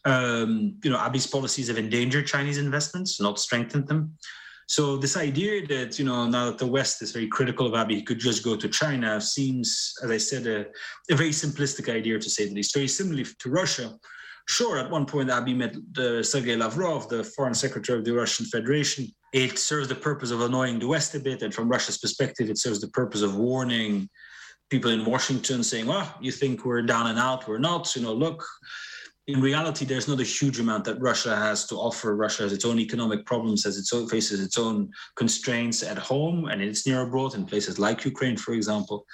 Um, 0.04 0.76
you 0.82 0.90
know, 0.90 0.98
Abiy's 0.98 1.26
policies 1.26 1.68
have 1.68 1.78
endangered 1.78 2.26
Chinese 2.26 2.58
investments, 2.58 3.20
not 3.20 3.38
strengthened 3.38 3.88
them. 3.88 4.16
So 4.68 4.98
this 4.98 5.16
idea 5.16 5.66
that 5.68 5.98
you 5.98 6.04
know 6.04 6.26
now 6.26 6.46
that 6.46 6.58
the 6.58 6.66
West 6.66 7.00
is 7.00 7.12
very 7.12 7.26
critical 7.26 7.66
of 7.66 7.72
Abiy, 7.72 7.96
he 7.96 8.02
could 8.02 8.18
just 8.18 8.44
go 8.44 8.54
to 8.54 8.68
China 8.68 9.18
seems, 9.18 9.94
as 10.02 10.10
I 10.10 10.18
said, 10.18 10.46
a, 10.46 10.66
a 11.10 11.16
very 11.16 11.30
simplistic 11.30 11.92
idea 11.92 12.18
to 12.18 12.30
say 12.30 12.46
the 12.46 12.54
least. 12.54 12.74
Very 12.74 12.86
similarly 12.86 13.24
to 13.38 13.50
Russia. 13.50 13.98
Sure, 14.48 14.78
at 14.78 14.90
one 14.90 15.04
point 15.04 15.28
Abiy 15.28 15.54
met 15.54 15.76
uh, 15.98 16.22
Sergei 16.22 16.56
Lavrov, 16.56 17.08
the 17.08 17.22
foreign 17.22 17.54
secretary 17.54 17.98
of 17.98 18.04
the 18.04 18.14
Russian 18.14 18.46
Federation. 18.46 19.06
It 19.34 19.58
serves 19.58 19.88
the 19.88 19.94
purpose 19.94 20.30
of 20.30 20.40
annoying 20.40 20.78
the 20.78 20.88
West 20.88 21.14
a 21.14 21.20
bit, 21.20 21.42
and 21.42 21.52
from 21.52 21.68
Russia's 21.68 21.98
perspective, 21.98 22.48
it 22.48 22.56
serves 22.56 22.80
the 22.80 22.88
purpose 22.88 23.20
of 23.20 23.36
warning 23.36 24.08
people 24.70 24.90
in 24.90 25.04
Washington, 25.04 25.62
saying, 25.62 25.86
"Well, 25.86 26.14
you 26.20 26.32
think 26.32 26.64
we're 26.64 26.80
down 26.80 27.08
and 27.08 27.18
out? 27.18 27.46
We're 27.46 27.58
not. 27.58 27.94
You 27.94 28.02
know, 28.02 28.14
look." 28.14 28.42
in 29.28 29.42
reality, 29.42 29.84
there's 29.84 30.08
not 30.08 30.20
a 30.20 30.24
huge 30.24 30.58
amount 30.58 30.84
that 30.86 30.98
Russia 31.02 31.36
has 31.36 31.66
to 31.66 31.74
offer. 31.76 32.16
Russia 32.16 32.44
has 32.44 32.52
its 32.54 32.64
own 32.64 32.78
economic 32.78 33.26
problems, 33.26 33.62
has 33.64 33.76
it 33.76 34.08
faces 34.08 34.42
its 34.42 34.58
own 34.58 34.90
constraints 35.16 35.82
at 35.82 35.98
home 35.98 36.46
and 36.46 36.62
in 36.62 36.68
it's 36.70 36.86
near 36.86 37.02
abroad 37.02 37.34
in 37.34 37.44
places 37.44 37.78
like 37.78 38.06
Ukraine, 38.06 38.38
for 38.38 38.54
example. 38.54 39.04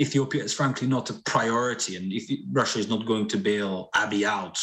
Ethiopia 0.00 0.44
is 0.44 0.54
frankly 0.54 0.86
not 0.86 1.10
a 1.10 1.14
priority, 1.24 1.96
and 1.96 2.12
Russia 2.52 2.78
is 2.78 2.88
not 2.88 3.06
going 3.06 3.26
to 3.28 3.36
bail 3.36 3.90
Abiy 3.94 4.24
out, 4.24 4.58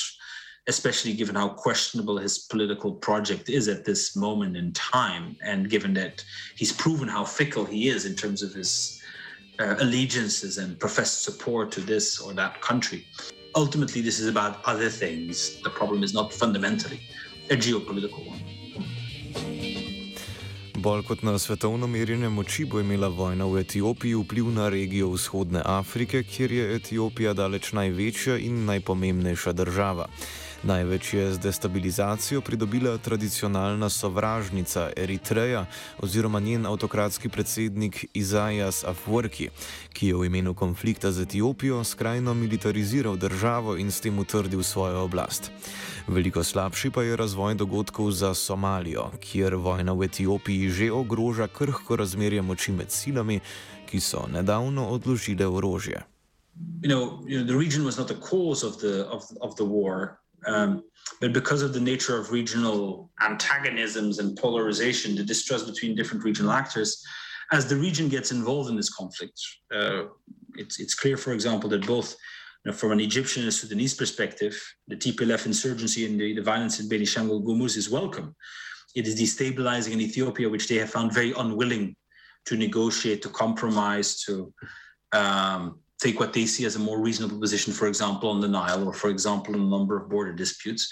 especially 0.68 1.14
given 1.14 1.36
how 1.36 1.50
questionable 1.50 2.18
his 2.18 2.40
political 2.40 2.94
project 2.94 3.50
is 3.50 3.68
at 3.68 3.86
this 3.86 4.16
moment 4.16 4.56
in 4.56 4.72
time, 4.74 5.36
and 5.44 5.70
given 5.70 5.94
that 5.94 6.24
he's 6.56 6.72
proven 6.72 7.08
how 7.08 7.26
fickle 7.26 7.66
he 7.66 7.90
is 7.90 8.06
in 8.06 8.16
terms 8.16 8.42
of 8.42 8.54
his 8.54 9.02
uh, 9.60 9.76
allegiances 9.80 10.58
and 10.58 10.80
professed 10.80 11.24
support 11.24 11.72
to 11.72 11.82
this 11.82 12.20
or 12.20 12.34
that 12.34 12.62
country 12.62 13.06
ultimately 13.56 14.02
this 14.02 14.20
is 14.20 14.28
about 14.28 14.64
other 14.66 14.90
things. 14.90 15.62
The 15.62 15.70
problem 15.70 16.04
is 16.04 16.14
not 16.14 16.34
fundamentally 16.34 17.02
a 17.50 17.56
geopolitical 17.56 18.28
one. 18.28 19.65
Bolj 20.86 21.02
kot 21.04 21.24
na 21.24 21.40
svetovno 21.40 21.88
merjenje 21.88 22.30
moči 22.30 22.66
bo 22.66 22.80
imela 22.80 23.08
vojna 23.10 23.46
v 23.50 23.64
Etiopiji 23.64 24.20
vpliv 24.20 24.52
na 24.54 24.68
regijo 24.70 25.08
vzhodne 25.10 25.62
Afrike, 25.66 26.22
kjer 26.24 26.52
je 26.52 26.76
Etiopija 26.76 27.34
daleč 27.34 27.72
največja 27.74 28.38
in 28.38 28.66
najpomembnejša 28.66 29.54
država. 29.58 30.06
Največ 30.66 31.14
je 31.14 31.34
z 31.34 31.38
destabilizacijo 31.38 32.42
pridobila 32.42 32.98
tradicionalna 32.98 33.90
sovražnica 33.90 34.90
Eritreja 34.98 35.66
oziroma 36.02 36.40
njen 36.40 36.66
avtokratski 36.66 37.30
predsednik 37.30 38.06
Izajas 38.14 38.84
Afwerki, 38.84 39.50
ki 39.94 40.08
je 40.08 40.16
v 40.16 40.26
imenu 40.26 40.54
konflikta 40.54 41.12
z 41.12 41.22
Etiopijo 41.22 41.84
skrajno 41.84 42.34
militariziral 42.34 43.16
državo 43.16 43.78
in 43.78 43.92
s 43.92 44.02
tem 44.02 44.20
utrdil 44.20 44.64
svojo 44.64 45.04
oblast. 45.06 45.52
Veliko 46.08 46.44
slabši 46.44 46.90
pa 46.90 47.04
je 47.04 47.16
razvoj 47.16 47.56
dogodkov 47.56 48.12
za 48.12 48.34
Somalijo, 48.34 49.12
kjer 49.20 49.56
vojna 49.56 49.94
v 49.94 50.04
Etiopiji 50.04 50.70
že 50.70 50.92
ogroža 50.92 51.48
krhko 51.48 51.96
razmerje 51.96 52.42
moči 52.42 52.72
med 52.72 52.92
silami, 52.92 53.40
ki 53.86 54.00
so 54.02 54.26
nedavno 54.34 54.90
odložile 54.90 55.46
orožje. 55.46 56.02
You 56.82 56.90
know, 56.90 57.22
you 57.28 57.38
know, 57.38 57.46
the 57.46 57.58
region 57.58 57.86
was 57.86 57.98
not 57.98 58.08
the 58.08 58.18
cause 58.18 58.66
of 58.68 58.78
the 58.82 59.06
of, 59.06 59.24
of 59.42 59.56
the 59.56 59.66
war. 59.66 60.25
Um, 60.46 60.84
but 61.22 61.34
because 61.34 61.62
of 61.62 61.74
the 61.74 61.80
nature 61.80 62.18
of 62.18 62.32
regional 62.32 63.10
antagonisms 63.22 64.20
and 64.20 64.38
polarization, 64.38 65.16
the 65.16 65.24
distrust 65.24 65.66
between 65.68 65.96
different 65.96 66.24
regional 66.24 66.52
actors, 66.52 67.04
as 67.52 67.68
the 67.68 67.76
region 67.76 68.10
gets 68.10 68.32
involved 68.32 68.70
in 68.70 68.76
this 68.76 68.94
conflict, 68.94 69.40
uh, 69.74 70.04
it's, 70.56 70.80
it's 70.80 70.96
clear, 70.96 71.18
for 71.18 71.34
example, 71.34 71.70
that 71.70 71.86
both 71.86 72.16
you 72.64 72.72
know, 72.72 72.78
from 72.78 72.92
an 72.92 73.00
Egyptian 73.00 73.44
and 73.44 73.54
Sudanese 73.54 73.94
perspective, 73.94 74.60
the 74.88 74.96
TPLF 74.96 75.46
insurgency 75.46 76.06
and 76.06 76.20
the, 76.20 76.34
the 76.34 76.42
violence 76.42 76.80
in 76.80 76.90
Benishangul 76.90 77.44
Gumuz 77.44 77.78
is 77.78 77.90
welcome. 77.90 78.36
It 78.96 79.08
is 79.08 79.20
destabilizing 79.20 79.94
in 79.94 80.02
Ethiopia, 80.02 80.50
which 80.50 80.68
they 80.68 80.76
have 80.76 80.90
found 80.90 81.14
very 81.14 81.34
unwilling 81.38 81.96
to 82.46 82.56
negotiate, 82.56 83.22
to 83.24 83.30
compromise, 83.30 84.22
to 84.24 84.54
um, 85.12 85.80
take 86.02 86.20
what 86.20 86.34
they 86.34 86.46
see 86.46 86.66
as 86.66 86.76
a 86.76 86.80
more 86.80 87.00
reasonable 87.00 87.40
position, 87.40 87.74
for 87.74 87.88
example, 87.88 88.30
on 88.30 88.42
the 88.42 88.48
Nile, 88.48 88.88
or 88.88 88.94
for 88.94 89.10
example, 89.10 89.56
in 89.56 89.62
a 89.62 89.66
number 89.66 89.96
of 89.98 90.10
border 90.10 90.34
disputes. 90.34 90.92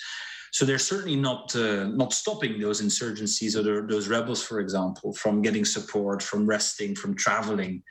So 0.51 0.65
they're 0.65 0.77
certainly 0.77 1.15
not 1.15 1.55
uh, 1.55 1.85
not 1.85 2.13
stopping 2.13 2.59
those 2.59 2.81
insurgencies 2.81 3.55
or 3.55 3.87
those 3.87 4.07
rebels, 4.07 4.43
for 4.43 4.59
example, 4.59 5.13
from 5.13 5.41
getting 5.41 5.65
support, 5.65 6.21
from 6.21 6.45
resting, 6.45 6.95
from 6.95 7.15
traveling, 7.15 7.81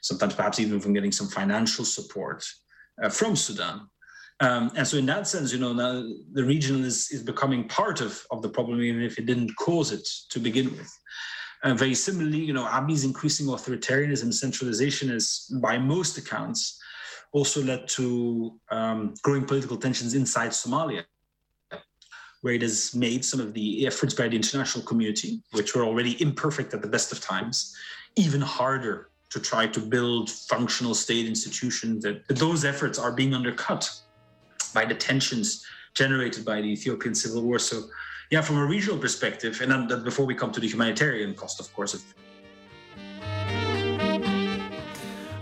sometimes 0.00 0.34
perhaps 0.34 0.58
even 0.58 0.80
from 0.80 0.94
getting 0.94 1.12
some 1.12 1.28
financial 1.28 1.84
support 1.84 2.44
uh, 3.02 3.10
from 3.10 3.36
Sudan. 3.36 3.88
Um, 4.40 4.70
and 4.76 4.86
so, 4.86 4.96
in 4.96 5.06
that 5.06 5.26
sense, 5.26 5.52
you 5.52 5.58
know, 5.58 5.72
now 5.72 6.06
the 6.32 6.44
region 6.44 6.84
is, 6.84 7.10
is 7.10 7.22
becoming 7.22 7.68
part 7.68 8.00
of, 8.00 8.22
of 8.30 8.42
the 8.42 8.48
problem, 8.48 8.82
even 8.82 9.02
if 9.02 9.18
it 9.18 9.26
didn't 9.26 9.54
cause 9.56 9.92
it 9.92 10.06
to 10.30 10.38
begin 10.38 10.70
with. 10.72 10.90
Uh, 11.62 11.74
very 11.74 11.94
similarly, 11.94 12.38
you 12.38 12.52
know, 12.52 12.64
Abiy's 12.66 13.04
increasing 13.04 13.46
authoritarianism 13.46 14.24
and 14.24 14.34
centralization 14.34 15.08
has, 15.08 15.50
by 15.62 15.78
most 15.78 16.18
accounts, 16.18 16.80
also 17.32 17.62
led 17.62 17.88
to 17.88 18.58
um, 18.70 19.14
growing 19.22 19.44
political 19.44 19.76
tensions 19.76 20.14
inside 20.14 20.50
Somalia, 20.50 21.04
where 22.42 22.54
it 22.54 22.62
has 22.62 22.94
made 22.94 23.24
some 23.24 23.40
of 23.40 23.52
the 23.54 23.86
efforts 23.86 24.14
by 24.14 24.28
the 24.28 24.36
international 24.36 24.84
community, 24.84 25.42
which 25.52 25.74
were 25.74 25.84
already 25.84 26.20
imperfect 26.22 26.72
at 26.74 26.82
the 26.82 26.88
best 26.88 27.10
of 27.12 27.20
times, 27.20 27.74
even 28.16 28.40
harder 28.40 29.10
to 29.30 29.40
try 29.40 29.66
to 29.66 29.80
build 29.80 30.30
functional 30.30 30.94
state 30.94 31.26
institutions. 31.26 32.04
That 32.04 32.26
those 32.28 32.64
efforts 32.64 32.98
are 32.98 33.12
being 33.12 33.34
undercut 33.34 33.90
by 34.72 34.84
the 34.84 34.94
tensions 34.94 35.66
generated 35.94 36.44
by 36.44 36.60
the 36.60 36.68
Ethiopian 36.68 37.14
civil 37.14 37.42
war. 37.42 37.58
So 37.58 37.84
yeah, 38.30 38.42
from 38.42 38.58
a 38.58 38.66
regional 38.66 38.98
perspective, 38.98 39.60
and 39.60 39.90
then 39.90 40.04
before 40.04 40.26
we 40.26 40.34
come 40.34 40.52
to 40.52 40.60
the 40.60 40.68
humanitarian 40.68 41.34
cost, 41.34 41.60
of 41.60 41.72
course. 41.74 41.94
Of 41.94 42.02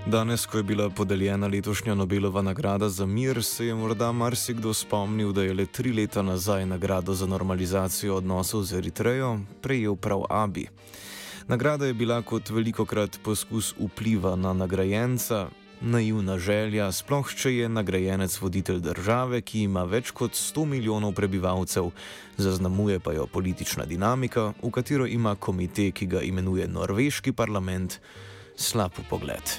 Danes, 0.06 0.46
ko 0.46 0.56
je 0.56 0.62
bila 0.62 0.90
podeljena 0.90 1.46
letošnja 1.46 1.94
Nobelova 1.94 2.42
nagrada 2.42 2.88
za 2.88 3.06
mir, 3.06 3.42
se 3.42 3.66
je 3.66 3.74
morda 3.74 4.12
marsikdo 4.12 4.74
spomnil, 4.74 5.32
da 5.32 5.42
je 5.42 5.54
le 5.54 5.66
tri 5.66 5.92
leta 5.92 6.22
nazaj 6.22 6.66
nagrado 6.66 7.14
za 7.14 7.26
normalizacijo 7.26 8.16
odnosov 8.16 8.62
z 8.62 8.78
Eritrejo 8.78 9.40
prejel 9.62 9.96
prav 9.96 10.22
Abi. 10.30 10.66
Nagrada 11.48 11.86
je 11.86 11.94
bila 11.94 12.22
kot 12.22 12.50
veliko 12.50 12.84
krat 12.84 13.18
poskus 13.22 13.74
vpliva 13.80 14.36
na 14.36 14.52
nagrajenca, 14.52 15.48
naivna 15.80 16.38
želja, 16.38 16.88
sploh 16.92 17.28
če 17.34 17.52
je 17.54 17.68
nagrajenec 17.68 18.34
voditelj 18.40 18.80
države, 18.80 19.40
ki 19.40 19.64
ima 19.68 19.84
več 19.84 20.10
kot 20.10 20.32
100 20.38 20.64
milijonov 20.70 21.14
prebivalcev, 21.14 21.90
zaznamuje 22.36 23.00
pa 23.00 23.12
jo 23.12 23.26
politična 23.26 23.84
dinamika, 23.84 24.52
v 24.62 24.70
katero 24.70 25.06
ima 25.06 25.34
komite, 25.34 25.90
ki 25.90 26.06
ga 26.06 26.22
imenuje 26.22 26.68
norveški 26.68 27.32
parlament, 27.32 28.00
slab 28.56 28.92
pogled. 29.10 29.58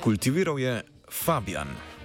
Kultiviral 0.00 0.58
je 0.58 0.82
Fabian. 1.10 1.97